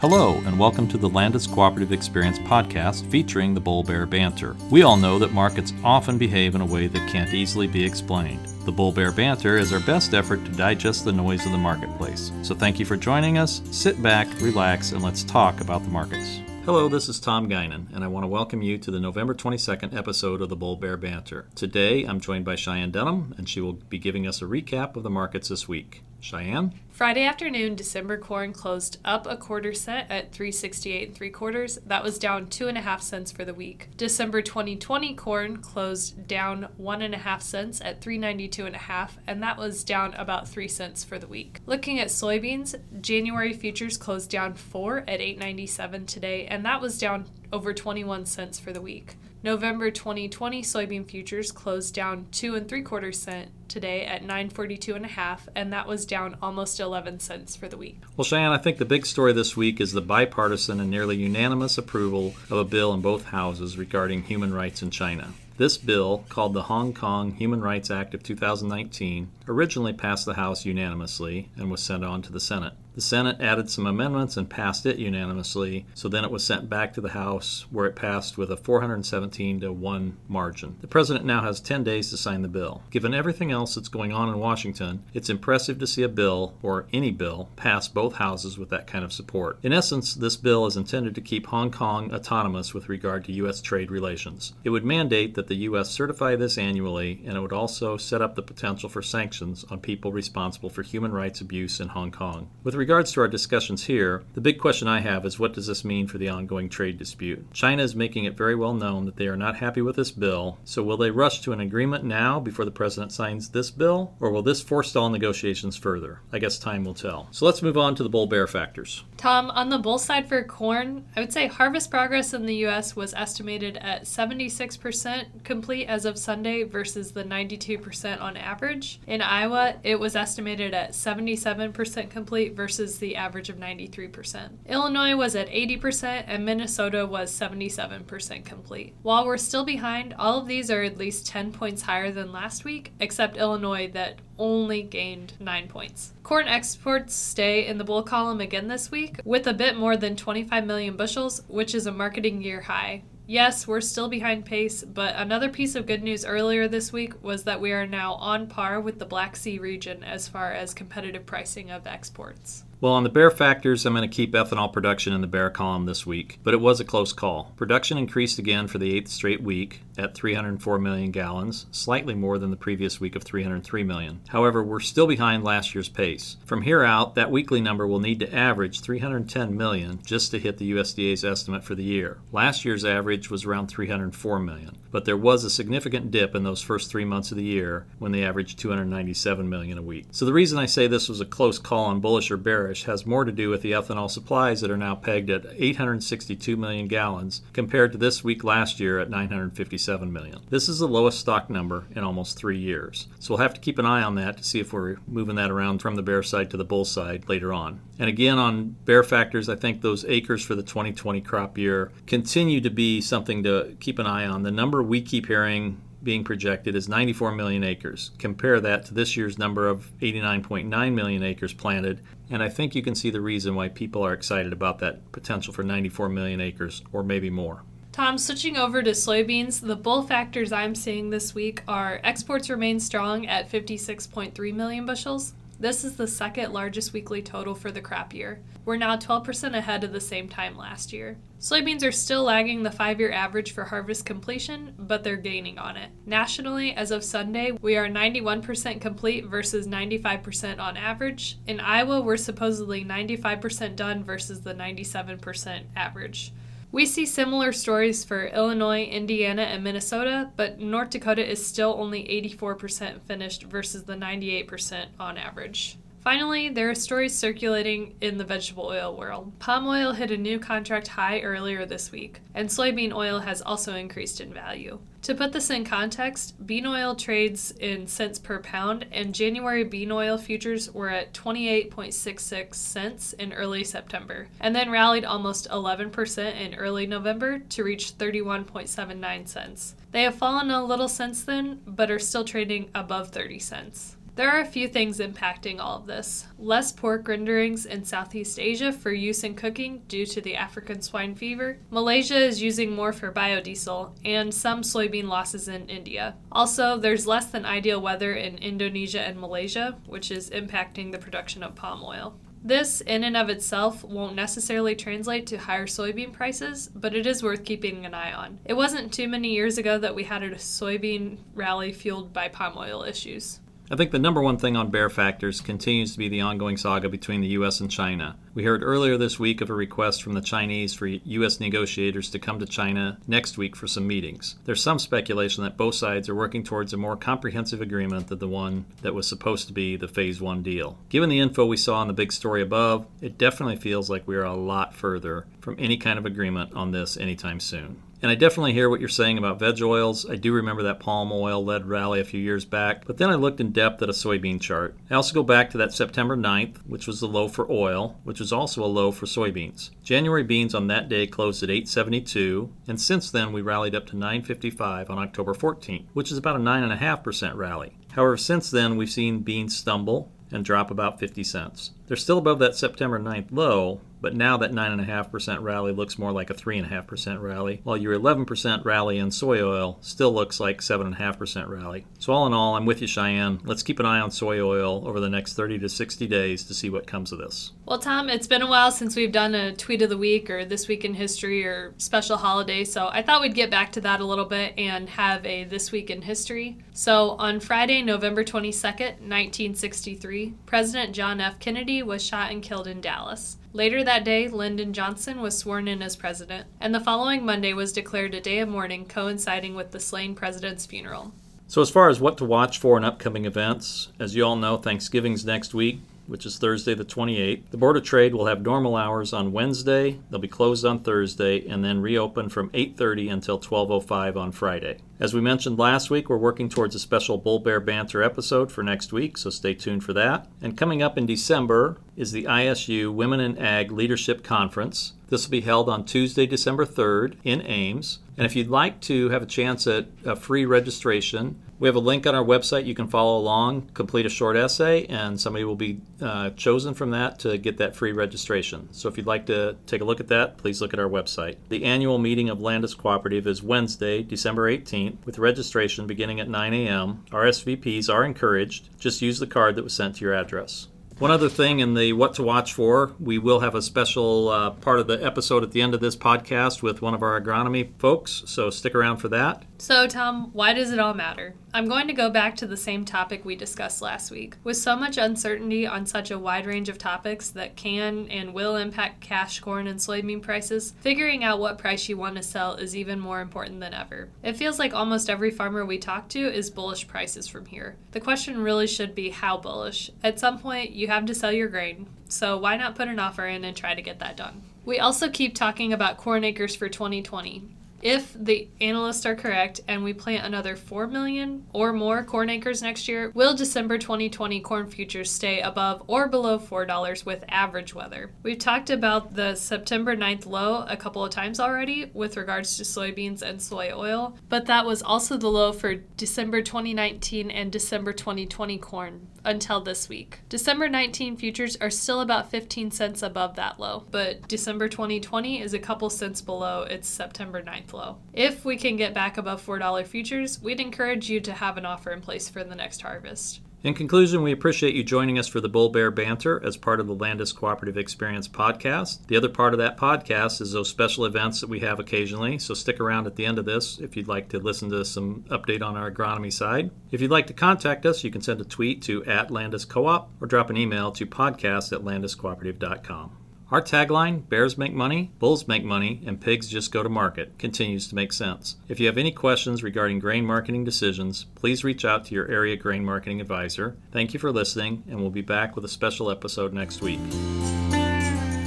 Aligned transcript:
Hello, 0.00 0.40
and 0.46 0.58
welcome 0.58 0.88
to 0.88 0.96
the 0.96 1.10
Landus 1.10 1.46
Cooperative 1.46 1.92
Experience 1.92 2.38
podcast 2.38 3.06
featuring 3.10 3.52
the 3.52 3.60
Bull 3.60 3.82
Bear 3.82 4.06
Banter. 4.06 4.56
We 4.70 4.82
all 4.82 4.96
know 4.96 5.18
that 5.18 5.34
markets 5.34 5.74
often 5.84 6.16
behave 6.16 6.54
in 6.54 6.62
a 6.62 6.66
way 6.66 6.86
that 6.86 7.10
can't 7.10 7.34
easily 7.34 7.66
be 7.66 7.84
explained. 7.84 8.42
The 8.64 8.72
Bull 8.72 8.92
Bear 8.92 9.12
Banter 9.12 9.58
is 9.58 9.74
our 9.74 9.80
best 9.80 10.14
effort 10.14 10.42
to 10.46 10.52
digest 10.52 11.04
the 11.04 11.12
noise 11.12 11.44
of 11.44 11.52
the 11.52 11.58
marketplace. 11.58 12.32
So 12.40 12.54
thank 12.54 12.78
you 12.78 12.86
for 12.86 12.96
joining 12.96 13.36
us. 13.36 13.60
Sit 13.72 14.02
back, 14.02 14.26
relax, 14.40 14.92
and 14.92 15.02
let's 15.02 15.22
talk 15.22 15.60
about 15.60 15.82
the 15.82 15.90
markets. 15.90 16.40
Hello, 16.64 16.88
this 16.88 17.10
is 17.10 17.20
Tom 17.20 17.46
Guinan, 17.46 17.94
and 17.94 18.02
I 18.02 18.06
want 18.06 18.24
to 18.24 18.28
welcome 18.28 18.62
you 18.62 18.78
to 18.78 18.90
the 18.90 19.00
November 19.00 19.34
22nd 19.34 19.94
episode 19.94 20.40
of 20.40 20.48
the 20.48 20.56
Bull 20.56 20.76
Bear 20.76 20.96
Banter. 20.96 21.44
Today, 21.54 22.04
I'm 22.04 22.20
joined 22.20 22.46
by 22.46 22.56
Cheyenne 22.56 22.90
Denham, 22.90 23.34
and 23.36 23.46
she 23.46 23.60
will 23.60 23.74
be 23.74 23.98
giving 23.98 24.26
us 24.26 24.40
a 24.40 24.46
recap 24.46 24.96
of 24.96 25.02
the 25.02 25.10
markets 25.10 25.50
this 25.50 25.68
week. 25.68 26.00
Cheyenne? 26.20 26.74
Friday 26.90 27.24
afternoon, 27.24 27.76
December 27.76 28.18
corn 28.18 28.52
closed 28.52 28.98
up 29.06 29.26
a 29.26 29.36
quarter 29.36 29.72
cent 29.72 30.10
at 30.10 30.32
368 30.32 31.08
and 31.08 31.16
three 31.16 31.30
quarters. 31.30 31.78
That 31.86 32.04
was 32.04 32.18
down 32.18 32.48
two 32.48 32.68
and 32.68 32.76
a 32.76 32.82
half 32.82 33.00
cents 33.00 33.32
for 33.32 33.44
the 33.44 33.54
week. 33.54 33.88
December 33.96 34.42
2020 34.42 35.14
corn 35.14 35.56
closed 35.56 36.28
down 36.28 36.68
one 36.76 37.00
and 37.00 37.14
a 37.14 37.18
half 37.18 37.40
cents 37.40 37.80
at 37.80 38.02
392 38.02 38.66
and 38.66 38.76
a 38.76 38.80
half, 38.80 39.18
and 39.26 39.42
that 39.42 39.56
was 39.56 39.82
down 39.82 40.12
about 40.14 40.46
three 40.46 40.68
cents 40.68 41.02
for 41.04 41.18
the 41.18 41.26
week. 41.26 41.60
Looking 41.64 41.98
at 41.98 42.08
soybeans, 42.08 42.78
January 43.00 43.54
futures 43.54 43.96
closed 43.96 44.28
down 44.28 44.52
four 44.52 44.98
at 45.08 45.22
897 45.22 46.04
today, 46.04 46.46
and 46.46 46.66
that 46.66 46.82
was 46.82 46.98
down 46.98 47.24
over 47.52 47.72
21 47.72 48.26
cents 48.26 48.58
for 48.58 48.72
the 48.72 48.80
week. 48.80 49.16
November 49.42 49.90
2020 49.90 50.62
soybean 50.62 51.08
futures 51.08 51.50
closed 51.50 51.94
down 51.94 52.26
two 52.30 52.54
and 52.54 52.68
three 52.68 52.82
quarters 52.82 53.18
cent 53.18 53.50
today 53.68 54.04
at 54.04 54.20
942 54.20 54.94
and 54.94 55.06
a 55.06 55.08
half 55.08 55.48
and 55.56 55.72
that 55.72 55.86
was 55.86 56.04
down 56.04 56.36
almost 56.42 56.78
11 56.78 57.20
cents 57.20 57.56
for 57.56 57.66
the 57.66 57.76
week. 57.78 58.02
Well, 58.18 58.24
Cheyenne, 58.26 58.52
I 58.52 58.58
think 58.58 58.76
the 58.76 58.84
big 58.84 59.06
story 59.06 59.32
this 59.32 59.56
week 59.56 59.80
is 59.80 59.92
the 59.92 60.02
bipartisan 60.02 60.78
and 60.78 60.90
nearly 60.90 61.16
unanimous 61.16 61.78
approval 61.78 62.34
of 62.50 62.58
a 62.58 62.64
bill 62.64 62.92
in 62.92 63.00
both 63.00 63.26
houses 63.26 63.78
regarding 63.78 64.24
human 64.24 64.52
rights 64.52 64.82
in 64.82 64.90
China. 64.90 65.32
This 65.56 65.76
bill, 65.76 66.24
called 66.30 66.54
the 66.54 66.62
Hong 66.62 66.94
Kong 66.94 67.32
Human 67.34 67.60
Rights 67.60 67.90
Act 67.90 68.14
of 68.14 68.22
2019, 68.22 69.30
originally 69.46 69.92
passed 69.92 70.24
the 70.24 70.32
House 70.32 70.64
unanimously 70.64 71.50
and 71.54 71.70
was 71.70 71.82
sent 71.82 72.02
on 72.02 72.22
to 72.22 72.32
the 72.32 72.40
Senate. 72.40 72.72
The 73.00 73.06
Senate 73.06 73.40
added 73.40 73.70
some 73.70 73.86
amendments 73.86 74.36
and 74.36 74.50
passed 74.50 74.84
it 74.84 74.98
unanimously, 74.98 75.86
so 75.94 76.06
then 76.06 76.22
it 76.22 76.30
was 76.30 76.44
sent 76.44 76.68
back 76.68 76.92
to 76.92 77.00
the 77.00 77.08
House, 77.08 77.64
where 77.70 77.86
it 77.86 77.96
passed 77.96 78.36
with 78.36 78.50
a 78.50 78.58
417 78.58 79.60
to 79.60 79.72
1 79.72 80.18
margin. 80.28 80.76
The 80.82 80.86
President 80.86 81.24
now 81.24 81.40
has 81.40 81.62
10 81.62 81.82
days 81.82 82.10
to 82.10 82.18
sign 82.18 82.42
the 82.42 82.48
bill. 82.48 82.82
Given 82.90 83.14
everything 83.14 83.50
else 83.50 83.74
that's 83.74 83.88
going 83.88 84.12
on 84.12 84.28
in 84.28 84.38
Washington, 84.38 85.02
it's 85.14 85.30
impressive 85.30 85.78
to 85.78 85.86
see 85.86 86.02
a 86.02 86.10
bill, 86.10 86.52
or 86.62 86.88
any 86.92 87.10
bill, 87.10 87.48
pass 87.56 87.88
both 87.88 88.16
houses 88.16 88.58
with 88.58 88.68
that 88.68 88.86
kind 88.86 89.02
of 89.02 89.14
support. 89.14 89.58
In 89.62 89.72
essence, 89.72 90.12
this 90.12 90.36
bill 90.36 90.66
is 90.66 90.76
intended 90.76 91.14
to 91.14 91.22
keep 91.22 91.46
Hong 91.46 91.70
Kong 91.70 92.12
autonomous 92.12 92.74
with 92.74 92.90
regard 92.90 93.24
to 93.24 93.32
U.S. 93.32 93.62
trade 93.62 93.90
relations. 93.90 94.52
It 94.62 94.68
would 94.68 94.84
mandate 94.84 95.36
that 95.36 95.48
the 95.48 95.56
U.S. 95.70 95.88
certify 95.88 96.36
this 96.36 96.58
annually, 96.58 97.22
and 97.24 97.38
it 97.38 97.40
would 97.40 97.54
also 97.54 97.96
set 97.96 98.20
up 98.20 98.34
the 98.34 98.42
potential 98.42 98.90
for 98.90 99.00
sanctions 99.00 99.64
on 99.70 99.80
people 99.80 100.12
responsible 100.12 100.68
for 100.68 100.82
human 100.82 101.12
rights 101.12 101.40
abuse 101.40 101.80
in 101.80 101.88
Hong 101.88 102.10
Kong. 102.10 102.50
With 102.62 102.74
regard 102.74 102.89
regards 102.90 103.12
to 103.12 103.20
our 103.20 103.28
discussions 103.28 103.84
here, 103.84 104.24
the 104.34 104.40
big 104.40 104.58
question 104.58 104.88
I 104.88 104.98
have 104.98 105.24
is 105.24 105.38
what 105.38 105.52
does 105.52 105.68
this 105.68 105.84
mean 105.84 106.08
for 106.08 106.18
the 106.18 106.28
ongoing 106.28 106.68
trade 106.68 106.98
dispute? 106.98 107.52
China 107.52 107.84
is 107.84 107.94
making 107.94 108.24
it 108.24 108.36
very 108.36 108.56
well 108.56 108.74
known 108.74 109.04
that 109.04 109.14
they 109.14 109.28
are 109.28 109.36
not 109.36 109.58
happy 109.58 109.80
with 109.80 109.94
this 109.94 110.10
bill, 110.10 110.58
so 110.64 110.82
will 110.82 110.96
they 110.96 111.12
rush 111.12 111.40
to 111.42 111.52
an 111.52 111.60
agreement 111.60 112.02
now 112.02 112.40
before 112.40 112.64
the 112.64 112.72
president 112.72 113.12
signs 113.12 113.50
this 113.50 113.70
bill, 113.70 114.12
or 114.18 114.32
will 114.32 114.42
this 114.42 114.60
forestall 114.60 115.08
negotiations 115.08 115.76
further? 115.76 116.18
I 116.32 116.40
guess 116.40 116.58
time 116.58 116.82
will 116.82 116.94
tell. 116.94 117.28
So 117.30 117.46
let's 117.46 117.62
move 117.62 117.78
on 117.78 117.94
to 117.94 118.02
the 118.02 118.08
bull 118.08 118.26
bear 118.26 118.48
factors. 118.48 119.04
Tom, 119.20 119.50
on 119.50 119.68
the 119.68 119.78
bull 119.78 119.98
side 119.98 120.26
for 120.26 120.42
corn, 120.42 121.04
I 121.14 121.20
would 121.20 121.30
say 121.30 121.46
harvest 121.46 121.90
progress 121.90 122.32
in 122.32 122.46
the 122.46 122.54
U.S. 122.64 122.96
was 122.96 123.12
estimated 123.12 123.76
at 123.76 124.04
76% 124.04 125.44
complete 125.44 125.86
as 125.88 126.06
of 126.06 126.18
Sunday 126.18 126.62
versus 126.62 127.12
the 127.12 127.22
92% 127.22 128.18
on 128.18 128.38
average. 128.38 128.98
In 129.06 129.20
Iowa, 129.20 129.74
it 129.82 130.00
was 130.00 130.16
estimated 130.16 130.72
at 130.72 130.92
77% 130.92 132.08
complete 132.08 132.56
versus 132.56 132.98
the 132.98 133.14
average 133.14 133.50
of 133.50 133.58
93%. 133.58 134.52
Illinois 134.66 135.14
was 135.14 135.36
at 135.36 135.50
80% 135.50 136.24
and 136.26 136.46
Minnesota 136.46 137.04
was 137.04 137.30
77% 137.30 138.46
complete. 138.46 138.94
While 139.02 139.26
we're 139.26 139.36
still 139.36 139.66
behind, 139.66 140.14
all 140.18 140.38
of 140.38 140.46
these 140.46 140.70
are 140.70 140.82
at 140.82 140.96
least 140.96 141.26
10 141.26 141.52
points 141.52 141.82
higher 141.82 142.10
than 142.10 142.32
last 142.32 142.64
week, 142.64 142.94
except 143.00 143.36
Illinois 143.36 143.90
that 143.92 144.14
only 144.40 144.82
gained 144.82 145.34
9 145.38 145.68
points. 145.68 146.12
Corn 146.24 146.48
exports 146.48 147.14
stay 147.14 147.66
in 147.66 147.78
the 147.78 147.84
bull 147.84 148.02
column 148.02 148.40
again 148.40 148.66
this 148.66 148.90
week 148.90 149.20
with 149.24 149.46
a 149.46 149.54
bit 149.54 149.76
more 149.76 149.96
than 149.96 150.16
25 150.16 150.66
million 150.66 150.96
bushels, 150.96 151.42
which 151.46 151.74
is 151.74 151.86
a 151.86 151.92
marketing 151.92 152.42
year 152.42 152.62
high. 152.62 153.02
Yes, 153.26 153.68
we're 153.68 153.80
still 153.80 154.08
behind 154.08 154.44
pace, 154.44 154.82
but 154.82 155.14
another 155.14 155.48
piece 155.48 155.76
of 155.76 155.86
good 155.86 156.02
news 156.02 156.24
earlier 156.24 156.66
this 156.66 156.92
week 156.92 157.22
was 157.22 157.44
that 157.44 157.60
we 157.60 157.70
are 157.70 157.86
now 157.86 158.14
on 158.14 158.48
par 158.48 158.80
with 158.80 158.98
the 158.98 159.04
Black 159.04 159.36
Sea 159.36 159.60
region 159.60 160.02
as 160.02 160.26
far 160.26 160.52
as 160.52 160.74
competitive 160.74 161.26
pricing 161.26 161.70
of 161.70 161.86
exports. 161.86 162.64
Well, 162.82 162.94
on 162.94 163.02
the 163.02 163.10
bear 163.10 163.30
factors, 163.30 163.84
I'm 163.84 163.92
going 163.92 164.08
to 164.08 164.16
keep 164.16 164.32
ethanol 164.32 164.72
production 164.72 165.12
in 165.12 165.20
the 165.20 165.26
bear 165.26 165.50
column 165.50 165.84
this 165.84 166.06
week, 166.06 166.38
but 166.42 166.54
it 166.54 166.62
was 166.62 166.80
a 166.80 166.84
close 166.84 167.12
call. 167.12 167.52
Production 167.56 167.98
increased 167.98 168.38
again 168.38 168.68
for 168.68 168.78
the 168.78 168.96
eighth 168.96 169.08
straight 169.08 169.42
week 169.42 169.82
at 169.98 170.14
304 170.14 170.78
million 170.78 171.10
gallons, 171.10 171.66
slightly 171.70 172.14
more 172.14 172.38
than 172.38 172.50
the 172.50 172.56
previous 172.56 172.98
week 172.98 173.14
of 173.14 173.22
303 173.22 173.84
million. 173.84 174.20
However, 174.28 174.62
we're 174.62 174.80
still 174.80 175.06
behind 175.06 175.44
last 175.44 175.74
year's 175.74 175.90
pace. 175.90 176.38
From 176.46 176.62
here 176.62 176.82
out, 176.82 177.14
that 177.16 177.30
weekly 177.30 177.60
number 177.60 177.86
will 177.86 178.00
need 178.00 178.18
to 178.20 178.34
average 178.34 178.80
310 178.80 179.54
million 179.54 180.00
just 180.02 180.30
to 180.30 180.38
hit 180.38 180.56
the 180.56 180.72
USDA's 180.72 181.22
estimate 181.22 181.64
for 181.64 181.74
the 181.74 181.84
year. 181.84 182.18
Last 182.32 182.64
year's 182.64 182.86
average 182.86 183.30
was 183.30 183.44
around 183.44 183.66
304 183.66 184.40
million, 184.40 184.78
but 184.90 185.04
there 185.04 185.18
was 185.18 185.44
a 185.44 185.50
significant 185.50 186.10
dip 186.10 186.34
in 186.34 186.44
those 186.44 186.62
first 186.62 186.90
three 186.90 187.04
months 187.04 187.30
of 187.30 187.36
the 187.36 187.44
year 187.44 187.86
when 187.98 188.12
they 188.12 188.24
averaged 188.24 188.58
297 188.58 189.46
million 189.46 189.76
a 189.76 189.82
week. 189.82 190.06
So 190.12 190.24
the 190.24 190.32
reason 190.32 190.58
I 190.58 190.64
say 190.64 190.86
this 190.86 191.10
was 191.10 191.20
a 191.20 191.26
close 191.26 191.58
call 191.58 191.84
on 191.84 192.00
bullish 192.00 192.30
or 192.30 192.38
has 192.84 193.06
more 193.06 193.24
to 193.24 193.32
do 193.32 193.50
with 193.50 193.62
the 193.62 193.72
ethanol 193.72 194.10
supplies 194.10 194.60
that 194.60 194.70
are 194.70 194.76
now 194.76 194.94
pegged 194.94 195.30
at 195.30 195.46
862 195.56 196.56
million 196.56 196.88
gallons 196.88 197.42
compared 197.52 197.92
to 197.92 197.98
this 197.98 198.24
week 198.24 198.44
last 198.44 198.80
year 198.80 198.98
at 198.98 199.10
957 199.10 200.12
million. 200.12 200.40
This 200.48 200.68
is 200.68 200.78
the 200.78 200.88
lowest 200.88 201.18
stock 201.18 201.50
number 201.50 201.86
in 201.94 202.04
almost 202.04 202.36
three 202.36 202.58
years. 202.58 203.08
So 203.18 203.34
we'll 203.34 203.42
have 203.42 203.54
to 203.54 203.60
keep 203.60 203.78
an 203.78 203.86
eye 203.86 204.02
on 204.02 204.14
that 204.16 204.36
to 204.38 204.44
see 204.44 204.60
if 204.60 204.72
we're 204.72 204.96
moving 205.06 205.36
that 205.36 205.50
around 205.50 205.80
from 205.80 205.96
the 205.96 206.02
bear 206.02 206.22
side 206.22 206.50
to 206.50 206.56
the 206.56 206.64
bull 206.64 206.84
side 206.84 207.28
later 207.28 207.52
on. 207.52 207.80
And 207.98 208.08
again, 208.08 208.38
on 208.38 208.76
bear 208.84 209.02
factors, 209.02 209.48
I 209.48 209.56
think 209.56 209.82
those 209.82 210.04
acres 210.06 210.44
for 210.44 210.54
the 210.54 210.62
2020 210.62 211.20
crop 211.20 211.58
year 211.58 211.92
continue 212.06 212.60
to 212.60 212.70
be 212.70 213.00
something 213.00 213.42
to 213.42 213.76
keep 213.80 213.98
an 213.98 214.06
eye 214.06 214.26
on. 214.26 214.42
The 214.42 214.50
number 214.50 214.82
we 214.82 215.02
keep 215.02 215.26
hearing 215.26 215.80
being 216.02 216.24
projected 216.24 216.74
is 216.74 216.88
94 216.88 217.32
million 217.32 217.64
acres. 217.64 218.10
Compare 218.18 218.60
that 218.60 218.86
to 218.86 218.94
this 218.94 219.16
year's 219.16 219.38
number 219.38 219.68
of 219.68 219.92
89.9 219.98 220.92
million 220.92 221.22
acres 221.22 221.52
planted, 221.52 222.00
and 222.30 222.42
I 222.42 222.48
think 222.48 222.74
you 222.74 222.82
can 222.82 222.94
see 222.94 223.10
the 223.10 223.20
reason 223.20 223.54
why 223.54 223.68
people 223.68 224.04
are 224.04 224.12
excited 224.12 224.52
about 224.52 224.78
that 224.78 225.12
potential 225.12 225.52
for 225.52 225.62
94 225.62 226.08
million 226.08 226.40
acres 226.40 226.82
or 226.92 227.02
maybe 227.02 227.30
more. 227.30 227.62
Tom, 227.92 228.18
switching 228.18 228.56
over 228.56 228.82
to 228.82 228.92
soybeans, 228.92 229.60
the 229.60 229.76
bull 229.76 230.02
factors 230.02 230.52
I'm 230.52 230.74
seeing 230.74 231.10
this 231.10 231.34
week 231.34 231.62
are 231.66 232.00
exports 232.04 232.48
remain 232.48 232.78
strong 232.78 233.26
at 233.26 233.50
56.3 233.50 234.54
million 234.54 234.86
bushels. 234.86 235.34
This 235.60 235.84
is 235.84 235.94
the 235.94 236.06
second 236.06 236.54
largest 236.54 236.94
weekly 236.94 237.20
total 237.20 237.54
for 237.54 237.70
the 237.70 237.82
crop 237.82 238.14
year. 238.14 238.40
We're 238.64 238.78
now 238.78 238.96
12% 238.96 239.54
ahead 239.54 239.84
of 239.84 239.92
the 239.92 240.00
same 240.00 240.26
time 240.26 240.56
last 240.56 240.90
year. 240.90 241.18
Soybeans 241.38 241.86
are 241.86 241.92
still 241.92 242.22
lagging 242.22 242.62
the 242.62 242.70
five 242.70 242.98
year 242.98 243.12
average 243.12 243.52
for 243.52 243.64
harvest 243.64 244.06
completion, 244.06 244.74
but 244.78 245.04
they're 245.04 245.16
gaining 245.16 245.58
on 245.58 245.76
it. 245.76 245.90
Nationally, 246.06 246.72
as 246.72 246.90
of 246.90 247.04
Sunday, 247.04 247.52
we 247.60 247.76
are 247.76 247.88
91% 247.88 248.80
complete 248.80 249.26
versus 249.26 249.66
95% 249.66 250.60
on 250.60 250.78
average. 250.78 251.38
In 251.46 251.60
Iowa, 251.60 252.00
we're 252.00 252.16
supposedly 252.16 252.82
95% 252.82 253.76
done 253.76 254.02
versus 254.02 254.40
the 254.40 254.54
97% 254.54 255.64
average. 255.76 256.32
We 256.72 256.86
see 256.86 257.04
similar 257.04 257.50
stories 257.52 258.04
for 258.04 258.26
Illinois, 258.26 258.84
Indiana, 258.84 259.42
and 259.42 259.64
Minnesota, 259.64 260.30
but 260.36 260.60
North 260.60 260.90
Dakota 260.90 261.28
is 261.28 261.44
still 261.44 261.74
only 261.76 262.04
84% 262.04 263.00
finished 263.02 263.42
versus 263.42 263.84
the 263.84 263.94
98% 263.94 264.86
on 265.00 265.18
average. 265.18 265.78
Finally, 266.02 266.48
there 266.48 266.70
are 266.70 266.74
stories 266.74 267.14
circulating 267.14 267.94
in 268.00 268.16
the 268.16 268.24
vegetable 268.24 268.64
oil 268.64 268.96
world. 268.96 269.38
Palm 269.38 269.66
oil 269.66 269.92
hit 269.92 270.10
a 270.10 270.16
new 270.16 270.38
contract 270.38 270.88
high 270.88 271.20
earlier 271.20 271.66
this 271.66 271.92
week, 271.92 272.20
and 272.34 272.48
soybean 272.48 272.92
oil 272.92 273.18
has 273.18 273.42
also 273.42 273.74
increased 273.74 274.18
in 274.18 274.32
value. 274.32 274.78
To 275.02 275.14
put 275.14 275.32
this 275.32 275.50
in 275.50 275.64
context, 275.64 276.46
bean 276.46 276.66
oil 276.66 276.94
trades 276.94 277.50
in 277.52 277.86
cents 277.86 278.18
per 278.18 278.38
pound, 278.40 278.86
and 278.92 279.14
January 279.14 279.62
bean 279.62 279.92
oil 279.92 280.16
futures 280.16 280.70
were 280.72 280.88
at 280.88 281.12
28.66 281.12 282.54
cents 282.54 283.12
in 283.14 283.34
early 283.34 283.64
September, 283.64 284.28
and 284.40 284.56
then 284.56 284.70
rallied 284.70 285.04
almost 285.04 285.50
11% 285.50 286.40
in 286.40 286.54
early 286.54 286.86
November 286.86 287.40
to 287.40 287.64
reach 287.64 287.98
31.79 287.98 289.28
cents. 289.28 289.74
They 289.92 290.02
have 290.04 290.14
fallen 290.14 290.50
a 290.50 290.64
little 290.64 290.88
since 290.88 291.24
then, 291.24 291.60
but 291.66 291.90
are 291.90 291.98
still 291.98 292.24
trading 292.24 292.70
above 292.74 293.08
30 293.08 293.38
cents. 293.38 293.96
There 294.16 294.28
are 294.28 294.40
a 294.40 294.46
few 294.46 294.68
things 294.68 294.98
impacting 294.98 295.60
all 295.60 295.78
of 295.78 295.86
this. 295.86 296.26
Less 296.38 296.72
pork 296.72 297.06
renderings 297.08 297.64
in 297.64 297.84
Southeast 297.84 298.38
Asia 298.38 298.72
for 298.72 298.92
use 298.92 299.24
in 299.24 299.34
cooking 299.34 299.82
due 299.88 300.04
to 300.06 300.20
the 300.20 300.36
African 300.36 300.82
swine 300.82 301.14
fever. 301.14 301.58
Malaysia 301.70 302.16
is 302.16 302.42
using 302.42 302.72
more 302.72 302.92
for 302.92 303.12
biodiesel, 303.12 303.96
and 304.04 304.34
some 304.34 304.62
soybean 304.62 305.08
losses 305.08 305.48
in 305.48 305.68
India. 305.68 306.16
Also, 306.32 306.76
there's 306.76 307.06
less 307.06 307.26
than 307.26 307.46
ideal 307.46 307.80
weather 307.80 308.14
in 308.14 308.36
Indonesia 308.38 309.00
and 309.00 309.18
Malaysia, 309.18 309.78
which 309.86 310.10
is 310.10 310.30
impacting 310.30 310.92
the 310.92 310.98
production 310.98 311.42
of 311.42 311.54
palm 311.54 311.82
oil. 311.82 312.18
This, 312.42 312.80
in 312.80 313.04
and 313.04 313.18
of 313.18 313.28
itself, 313.28 313.84
won't 313.84 314.14
necessarily 314.14 314.74
translate 314.74 315.26
to 315.26 315.36
higher 315.36 315.66
soybean 315.66 316.12
prices, 316.12 316.70
but 316.74 316.94
it 316.94 317.06
is 317.06 317.22
worth 317.22 317.44
keeping 317.44 317.84
an 317.84 317.92
eye 317.92 318.12
on. 318.12 318.38
It 318.46 318.54
wasn't 318.54 318.94
too 318.94 319.08
many 319.08 319.34
years 319.34 319.58
ago 319.58 319.78
that 319.78 319.94
we 319.94 320.04
had 320.04 320.22
a 320.22 320.34
soybean 320.36 321.18
rally 321.34 321.70
fueled 321.70 322.14
by 322.14 322.28
palm 322.28 322.56
oil 322.56 322.82
issues. 322.82 323.39
I 323.72 323.76
think 323.76 323.92
the 323.92 324.00
number 324.00 324.20
one 324.20 324.36
thing 324.36 324.56
on 324.56 324.72
bear 324.72 324.90
factors 324.90 325.40
continues 325.40 325.92
to 325.92 325.98
be 325.98 326.08
the 326.08 326.22
ongoing 326.22 326.56
saga 326.56 326.88
between 326.88 327.20
the 327.20 327.28
U.S. 327.28 327.60
and 327.60 327.70
China. 327.70 328.16
We 328.34 328.42
heard 328.42 328.64
earlier 328.64 328.96
this 328.96 329.20
week 329.20 329.40
of 329.40 329.48
a 329.48 329.54
request 329.54 330.02
from 330.02 330.14
the 330.14 330.20
Chinese 330.20 330.74
for 330.74 330.88
U.S. 330.88 331.38
negotiators 331.38 332.10
to 332.10 332.18
come 332.18 332.40
to 332.40 332.46
China 332.46 332.98
next 333.06 333.38
week 333.38 333.54
for 333.54 333.68
some 333.68 333.86
meetings. 333.86 334.34
There's 334.44 334.60
some 334.60 334.80
speculation 334.80 335.44
that 335.44 335.56
both 335.56 335.76
sides 335.76 336.08
are 336.08 336.16
working 336.16 336.42
towards 336.42 336.72
a 336.72 336.78
more 336.78 336.96
comprehensive 336.96 337.60
agreement 337.60 338.08
than 338.08 338.18
the 338.18 338.26
one 338.26 338.64
that 338.82 338.92
was 338.92 339.06
supposed 339.06 339.46
to 339.46 339.52
be 339.52 339.76
the 339.76 339.86
Phase 339.86 340.20
1 340.20 340.42
deal. 340.42 340.76
Given 340.88 341.08
the 341.08 341.20
info 341.20 341.46
we 341.46 341.56
saw 341.56 341.80
in 341.80 341.86
the 341.86 341.94
big 341.94 342.10
story 342.10 342.42
above, 342.42 342.88
it 343.00 343.18
definitely 343.18 343.54
feels 343.54 343.88
like 343.88 344.08
we 344.08 344.16
are 344.16 344.24
a 344.24 344.34
lot 344.34 344.74
further 344.74 345.26
from 345.38 345.54
any 345.60 345.76
kind 345.76 345.96
of 345.96 346.06
agreement 346.06 346.54
on 346.54 346.72
this 346.72 346.96
anytime 346.96 347.38
soon. 347.38 347.80
And 348.02 348.10
I 348.10 348.14
definitely 348.14 348.54
hear 348.54 348.70
what 348.70 348.80
you're 348.80 348.88
saying 348.88 349.18
about 349.18 349.38
veg 349.38 349.62
oils. 349.62 350.08
I 350.08 350.16
do 350.16 350.32
remember 350.32 350.62
that 350.62 350.80
palm 350.80 351.12
oil 351.12 351.44
led 351.44 351.66
rally 351.66 352.00
a 352.00 352.04
few 352.04 352.20
years 352.20 352.44
back, 352.46 352.86
but 352.86 352.96
then 352.96 353.10
I 353.10 353.14
looked 353.14 353.40
in 353.40 353.52
depth 353.52 353.82
at 353.82 353.90
a 353.90 353.92
soybean 353.92 354.40
chart. 354.40 354.74
I 354.90 354.94
also 354.94 355.14
go 355.14 355.22
back 355.22 355.50
to 355.50 355.58
that 355.58 355.74
September 355.74 356.16
9th, 356.16 356.58
which 356.66 356.86
was 356.86 357.00
the 357.00 357.06
low 357.06 357.28
for 357.28 357.50
oil, 357.50 357.98
which 358.04 358.20
was 358.20 358.32
also 358.32 358.64
a 358.64 358.66
low 358.66 358.90
for 358.90 359.06
soybeans. 359.06 359.70
January 359.82 360.24
beans 360.24 360.54
on 360.54 360.66
that 360.68 360.88
day 360.88 361.06
closed 361.06 361.42
at 361.42 361.50
872, 361.50 362.50
and 362.66 362.80
since 362.80 363.10
then 363.10 363.32
we 363.32 363.42
rallied 363.42 363.74
up 363.74 363.86
to 363.88 363.96
955 363.96 364.88
on 364.88 364.98
October 364.98 365.34
14th, 365.34 365.86
which 365.92 366.10
is 366.10 366.16
about 366.16 366.36
a 366.36 366.38
9.5% 366.38 367.36
rally. 367.36 367.76
However, 367.92 368.16
since 368.16 368.50
then 368.50 368.76
we've 368.76 368.90
seen 368.90 369.20
beans 369.20 369.56
stumble 369.56 370.10
and 370.32 370.44
drop 370.44 370.70
about 370.70 370.98
50 370.98 371.22
cents. 371.24 371.72
They're 371.86 371.96
still 371.96 372.18
above 372.18 372.38
that 372.38 372.54
September 372.54 372.98
9th 372.98 373.28
low, 373.30 373.80
but 374.00 374.14
now 374.14 374.36
that 374.38 374.52
9.5% 374.52 375.42
rally 375.42 375.72
looks 375.72 375.98
more 375.98 376.12
like 376.12 376.30
a 376.30 376.34
3.5% 376.34 377.20
rally, 377.20 377.60
while 377.64 377.76
your 377.76 377.98
11% 377.98 378.64
rally 378.64 378.98
in 378.98 379.10
soy 379.10 379.40
oil 379.42 379.78
still 379.80 380.12
looks 380.12 380.40
like 380.40 380.60
7.5% 380.60 381.48
rally. 381.48 381.86
So, 381.98 382.12
all 382.12 382.26
in 382.26 382.32
all, 382.32 382.56
I'm 382.56 382.66
with 382.66 382.80
you, 382.80 382.86
Cheyenne. 382.86 383.40
Let's 383.44 383.62
keep 383.62 383.78
an 383.80 383.86
eye 383.86 384.00
on 384.00 384.10
soy 384.10 384.40
oil 384.40 384.86
over 384.86 385.00
the 385.00 385.10
next 385.10 385.34
30 385.34 385.58
to 385.60 385.68
60 385.68 386.06
days 386.06 386.44
to 386.44 386.54
see 386.54 386.70
what 386.70 386.86
comes 386.86 387.12
of 387.12 387.18
this. 387.18 387.52
Well, 387.66 387.78
Tom, 387.78 388.08
it's 388.08 388.26
been 388.26 388.42
a 388.42 388.48
while 388.48 388.72
since 388.72 388.96
we've 388.96 389.12
done 389.12 389.34
a 389.34 389.54
tweet 389.54 389.82
of 389.82 389.90
the 389.90 389.98
week 389.98 390.28
or 390.30 390.44
this 390.44 390.66
week 390.66 390.84
in 390.84 390.94
history 390.94 391.44
or 391.44 391.74
special 391.78 392.16
holiday, 392.16 392.64
so 392.64 392.88
I 392.90 393.02
thought 393.02 393.20
we'd 393.20 393.34
get 393.34 393.50
back 393.50 393.72
to 393.72 393.80
that 393.82 394.00
a 394.00 394.04
little 394.04 394.24
bit 394.24 394.54
and 394.58 394.88
have 394.90 395.24
a 395.24 395.44
this 395.44 395.70
week 395.70 395.90
in 395.90 396.02
history. 396.02 396.58
So, 396.72 397.10
on 397.10 397.40
Friday, 397.40 397.82
November 397.82 398.24
22nd, 398.24 399.00
1963, 399.00 400.34
President 400.46 400.94
John 400.94 401.20
F. 401.20 401.38
Kennedy 401.38 401.82
was 401.82 402.04
shot 402.04 402.30
and 402.30 402.42
killed 402.42 402.66
in 402.66 402.80
Dallas. 402.80 403.36
Later 403.52 403.82
that 403.82 404.04
day, 404.04 404.28
Lyndon 404.28 404.72
Johnson 404.72 405.20
was 405.20 405.36
sworn 405.36 405.66
in 405.66 405.82
as 405.82 405.96
president, 405.96 406.46
and 406.60 406.72
the 406.72 406.78
following 406.78 407.24
Monday 407.24 407.52
was 407.52 407.72
declared 407.72 408.14
a 408.14 408.20
day 408.20 408.38
of 408.38 408.48
mourning 408.48 408.86
coinciding 408.86 409.56
with 409.56 409.72
the 409.72 409.80
slain 409.80 410.14
president's 410.14 410.66
funeral. 410.66 411.12
So, 411.48 411.60
as 411.60 411.68
far 411.68 411.88
as 411.88 412.00
what 412.00 412.16
to 412.18 412.24
watch 412.24 412.58
for 412.58 412.76
in 412.76 412.84
upcoming 412.84 413.24
events, 413.24 413.88
as 413.98 414.14
you 414.14 414.24
all 414.24 414.36
know, 414.36 414.56
Thanksgiving's 414.56 415.24
next 415.24 415.52
week, 415.52 415.80
which 416.10 416.26
is 416.26 416.38
Thursday 416.38 416.74
the 416.74 416.84
28th. 416.84 417.50
The 417.52 417.56
Board 417.56 417.76
of 417.76 417.84
Trade 417.84 418.16
will 418.16 418.26
have 418.26 418.42
normal 418.42 418.74
hours 418.74 419.12
on 419.12 419.30
Wednesday. 419.30 420.00
They'll 420.10 420.18
be 420.18 420.26
closed 420.26 420.66
on 420.66 420.80
Thursday 420.80 421.46
and 421.46 421.64
then 421.64 421.80
reopen 421.80 422.28
from 422.28 422.50
8:30 422.52 423.08
until 423.08 423.38
12:05 423.38 424.16
on 424.16 424.32
Friday. 424.32 424.78
As 424.98 425.14
we 425.14 425.20
mentioned 425.20 425.56
last 425.56 425.88
week, 425.88 426.10
we're 426.10 426.16
working 426.16 426.48
towards 426.48 426.74
a 426.74 426.80
special 426.80 427.16
Bull 427.16 427.38
Bear 427.38 427.60
Banter 427.60 428.02
episode 428.02 428.50
for 428.50 428.64
next 428.64 428.92
week, 428.92 429.16
so 429.16 429.30
stay 429.30 429.54
tuned 429.54 429.84
for 429.84 429.92
that. 429.92 430.26
And 430.42 430.58
coming 430.58 430.82
up 430.82 430.98
in 430.98 431.06
December 431.06 431.78
is 431.96 432.10
the 432.10 432.26
ISU 432.26 432.92
Women 432.92 433.20
in 433.20 433.38
Ag 433.38 433.70
Leadership 433.70 434.24
Conference. 434.24 434.94
This 435.10 435.26
will 435.26 435.32
be 435.32 435.40
held 435.40 435.68
on 435.68 435.84
Tuesday, 435.84 436.24
December 436.24 436.64
3rd 436.64 437.16
in 437.24 437.42
Ames. 437.44 437.98
And 438.16 438.24
if 438.24 438.36
you'd 438.36 438.48
like 438.48 438.80
to 438.82 439.08
have 439.08 439.22
a 439.22 439.26
chance 439.26 439.66
at 439.66 439.88
a 440.04 440.14
free 440.14 440.46
registration, 440.46 441.42
we 441.58 441.66
have 441.66 441.74
a 441.74 441.80
link 441.80 442.06
on 442.06 442.14
our 442.14 442.24
website. 442.24 442.64
You 442.64 442.76
can 442.76 442.86
follow 442.86 443.18
along, 443.18 443.70
complete 443.74 444.06
a 444.06 444.08
short 444.08 444.36
essay, 444.36 444.86
and 444.86 445.20
somebody 445.20 445.44
will 445.44 445.56
be 445.56 445.80
uh, 446.00 446.30
chosen 446.30 446.74
from 446.74 446.92
that 446.92 447.18
to 447.20 447.38
get 447.38 447.58
that 447.58 447.74
free 447.74 447.90
registration. 447.90 448.72
So 448.72 448.88
if 448.88 448.96
you'd 448.96 449.06
like 449.06 449.26
to 449.26 449.56
take 449.66 449.80
a 449.80 449.84
look 449.84 449.98
at 449.98 450.08
that, 450.08 450.38
please 450.38 450.60
look 450.60 450.72
at 450.72 450.78
our 450.78 450.88
website. 450.88 451.36
The 451.48 451.64
annual 451.64 451.98
meeting 451.98 452.28
of 452.28 452.38
Landus 452.38 452.78
Cooperative 452.78 453.26
is 453.26 453.42
Wednesday, 453.42 454.04
December 454.04 454.48
18th, 454.48 455.04
with 455.04 455.18
registration 455.18 455.88
beginning 455.88 456.20
at 456.20 456.28
9 456.28 456.54
a.m. 456.54 457.04
RSVPs 457.10 457.92
are 457.92 458.04
encouraged. 458.04 458.68
Just 458.78 459.02
use 459.02 459.18
the 459.18 459.26
card 459.26 459.56
that 459.56 459.64
was 459.64 459.74
sent 459.74 459.96
to 459.96 460.04
your 460.04 460.14
address. 460.14 460.68
One 461.00 461.10
other 461.10 461.30
thing 461.30 461.60
in 461.60 461.72
the 461.72 461.94
what 461.94 462.12
to 462.16 462.22
watch 462.22 462.52
for, 462.52 462.94
we 463.00 463.16
will 463.16 463.40
have 463.40 463.54
a 463.54 463.62
special 463.62 464.28
uh, 464.28 464.50
part 464.50 464.80
of 464.80 464.86
the 464.86 465.02
episode 465.02 465.42
at 465.42 465.52
the 465.52 465.62
end 465.62 465.72
of 465.72 465.80
this 465.80 465.96
podcast 465.96 466.60
with 466.60 466.82
one 466.82 466.92
of 466.92 467.02
our 467.02 467.18
agronomy 467.18 467.70
folks, 467.78 468.22
so 468.26 468.50
stick 468.50 468.74
around 468.74 468.98
for 468.98 469.08
that. 469.08 469.42
So, 469.60 469.86
Tom, 469.86 470.30
why 470.32 470.54
does 470.54 470.72
it 470.72 470.78
all 470.78 470.94
matter? 470.94 471.34
I'm 471.52 471.68
going 471.68 471.86
to 471.88 471.92
go 471.92 472.08
back 472.08 472.34
to 472.36 472.46
the 472.46 472.56
same 472.56 472.86
topic 472.86 473.26
we 473.26 473.36
discussed 473.36 473.82
last 473.82 474.10
week. 474.10 474.36
With 474.42 474.56
so 474.56 474.74
much 474.74 474.96
uncertainty 474.96 475.66
on 475.66 475.84
such 475.84 476.10
a 476.10 476.18
wide 476.18 476.46
range 476.46 476.70
of 476.70 476.78
topics 476.78 477.28
that 477.32 477.56
can 477.56 478.08
and 478.08 478.32
will 478.32 478.56
impact 478.56 479.02
cash 479.02 479.38
corn 479.40 479.66
and 479.66 479.78
soybean 479.78 480.22
prices, 480.22 480.72
figuring 480.80 481.24
out 481.24 481.40
what 481.40 481.58
price 481.58 481.90
you 481.90 481.98
want 481.98 482.16
to 482.16 482.22
sell 482.22 482.54
is 482.54 482.74
even 482.74 482.98
more 482.98 483.20
important 483.20 483.60
than 483.60 483.74
ever. 483.74 484.08
It 484.22 484.38
feels 484.38 484.58
like 484.58 484.72
almost 484.72 485.10
every 485.10 485.30
farmer 485.30 485.66
we 485.66 485.76
talk 485.76 486.08
to 486.08 486.20
is 486.20 486.48
bullish 486.48 486.88
prices 486.88 487.28
from 487.28 487.44
here. 487.44 487.76
The 487.92 488.00
question 488.00 488.42
really 488.42 488.66
should 488.66 488.94
be 488.94 489.10
how 489.10 489.36
bullish. 489.36 489.90
At 490.02 490.18
some 490.18 490.38
point, 490.38 490.70
you 490.70 490.86
have 490.86 491.04
to 491.04 491.14
sell 491.14 491.32
your 491.32 491.48
grain, 491.48 491.86
so 492.08 492.38
why 492.38 492.56
not 492.56 492.76
put 492.76 492.88
an 492.88 492.98
offer 492.98 493.26
in 493.26 493.44
and 493.44 493.54
try 493.54 493.74
to 493.74 493.82
get 493.82 493.98
that 493.98 494.16
done? 494.16 494.40
We 494.64 494.78
also 494.78 495.10
keep 495.10 495.34
talking 495.34 495.74
about 495.74 495.98
corn 495.98 496.24
acres 496.24 496.56
for 496.56 496.70
2020. 496.70 497.44
If 497.82 498.12
the 498.12 498.48
analysts 498.60 499.06
are 499.06 499.14
correct 499.14 499.60
and 499.66 499.82
we 499.82 499.94
plant 499.94 500.26
another 500.26 500.54
4 500.54 500.86
million 500.86 501.46
or 501.52 501.72
more 501.72 502.04
corn 502.04 502.28
acres 502.28 502.62
next 502.62 502.88
year, 502.88 503.10
will 503.14 503.34
December 503.34 503.78
2020 503.78 504.40
corn 504.40 504.68
futures 504.68 505.10
stay 505.10 505.40
above 505.40 505.82
or 505.86 506.06
below 506.06 506.38
$4 506.38 507.06
with 507.06 507.24
average 507.28 507.74
weather? 507.74 508.10
We've 508.22 508.38
talked 508.38 508.68
about 508.68 509.14
the 509.14 509.34
September 509.34 509.96
9th 509.96 510.26
low 510.26 510.64
a 510.68 510.76
couple 510.76 511.02
of 511.02 511.10
times 511.10 511.40
already 511.40 511.90
with 511.94 512.18
regards 512.18 512.56
to 512.58 512.64
soybeans 512.64 513.22
and 513.22 513.40
soy 513.40 513.72
oil, 513.74 514.16
but 514.28 514.46
that 514.46 514.66
was 514.66 514.82
also 514.82 515.16
the 515.16 515.28
low 515.28 515.52
for 515.52 515.74
December 515.74 516.42
2019 516.42 517.30
and 517.30 517.50
December 517.50 517.92
2020 517.94 518.58
corn 518.58 519.06
until 519.24 519.60
this 519.60 519.88
week. 519.88 520.20
December 520.28 520.68
19 520.68 521.16
futures 521.16 521.56
are 521.56 521.70
still 521.70 522.00
about 522.00 522.30
15 522.30 522.70
cents 522.70 523.02
above 523.02 523.36
that 523.36 523.58
low, 523.58 523.84
but 523.90 524.26
December 524.28 524.68
2020 524.68 525.40
is 525.40 525.54
a 525.54 525.58
couple 525.58 525.90
cents 525.90 526.20
below 526.20 526.62
its 526.62 526.88
September 526.88 527.42
9th 527.42 527.72
low. 527.72 527.98
If 528.12 528.44
we 528.44 528.56
can 528.56 528.76
get 528.76 528.94
back 528.94 529.18
above 529.18 529.44
$4 529.44 529.86
futures, 529.86 530.40
we'd 530.42 530.60
encourage 530.60 531.10
you 531.10 531.20
to 531.20 531.32
have 531.32 531.56
an 531.56 531.66
offer 531.66 531.90
in 531.92 532.00
place 532.00 532.28
for 532.28 532.44
the 532.44 532.54
next 532.54 532.82
harvest. 532.82 533.40
In 533.62 533.74
conclusion, 533.74 534.22
we 534.22 534.32
appreciate 534.32 534.74
you 534.74 534.82
joining 534.82 535.18
us 535.18 535.28
for 535.28 535.38
the 535.38 535.48
Bull 535.48 535.68
Bear 535.68 535.90
Banter 535.90 536.42
as 536.42 536.56
part 536.56 536.80
of 536.80 536.86
the 536.86 536.96
Landus 536.96 537.36
Cooperative 537.36 537.76
Experience 537.76 538.26
podcast. 538.26 539.06
The 539.06 539.18
other 539.18 539.28
part 539.28 539.52
of 539.52 539.58
that 539.58 539.76
podcast 539.76 540.40
is 540.40 540.52
those 540.52 540.70
special 540.70 541.04
events 541.04 541.42
that 541.42 541.50
we 541.50 541.60
have 541.60 541.78
occasionally, 541.78 542.38
so 542.38 542.54
stick 542.54 542.80
around 542.80 543.06
at 543.06 543.16
the 543.16 543.26
end 543.26 543.38
of 543.38 543.44
this 543.44 543.78
if 543.78 543.98
you'd 543.98 544.08
like 544.08 544.30
to 544.30 544.38
listen 544.38 544.70
to 544.70 544.82
some 544.86 545.24
update 545.28 545.62
on 545.62 545.76
our 545.76 545.90
agronomy 545.90 546.32
side. 546.32 546.70
If 546.90 547.02
you'd 547.02 547.10
like 547.10 547.26
to 547.26 547.34
contact 547.34 547.84
us, 547.84 548.02
you 548.02 548.10
can 548.10 548.22
send 548.22 548.40
a 548.40 548.44
tweet 548.44 548.80
to 548.84 549.04
at 549.04 549.28
Landus 549.28 549.68
Co-op 549.68 550.10
or 550.22 550.26
drop 550.26 550.48
an 550.48 550.56
email 550.56 550.90
to 550.92 551.04
podcast 551.04 551.70
at 551.70 551.84
landuscooperative.com. 551.84 553.19
Our 553.50 553.60
tagline, 553.60 554.28
Bears 554.28 554.56
make 554.56 554.72
money, 554.72 555.10
Bulls 555.18 555.48
make 555.48 555.64
money, 555.64 556.02
and 556.06 556.20
pigs 556.20 556.46
just 556.46 556.70
go 556.70 556.84
to 556.84 556.88
market, 556.88 557.36
continues 557.36 557.88
to 557.88 557.96
make 557.96 558.12
sense. 558.12 558.54
If 558.68 558.78
you 558.78 558.86
have 558.86 558.96
any 558.96 559.10
questions 559.10 559.64
regarding 559.64 559.98
grain 559.98 560.24
marketing 560.24 560.62
decisions, 560.62 561.26
please 561.34 561.64
reach 561.64 561.84
out 561.84 562.04
to 562.06 562.14
your 562.14 562.30
area 562.30 562.54
grain 562.54 562.84
marketing 562.84 563.20
advisor. 563.20 563.76
Thank 563.90 564.14
you 564.14 564.20
for 564.20 564.30
listening, 564.30 564.84
and 564.88 565.00
we'll 565.00 565.10
be 565.10 565.20
back 565.20 565.56
with 565.56 565.64
a 565.64 565.68
special 565.68 566.12
episode 566.12 566.52
next 566.52 566.80
week. 566.80 567.00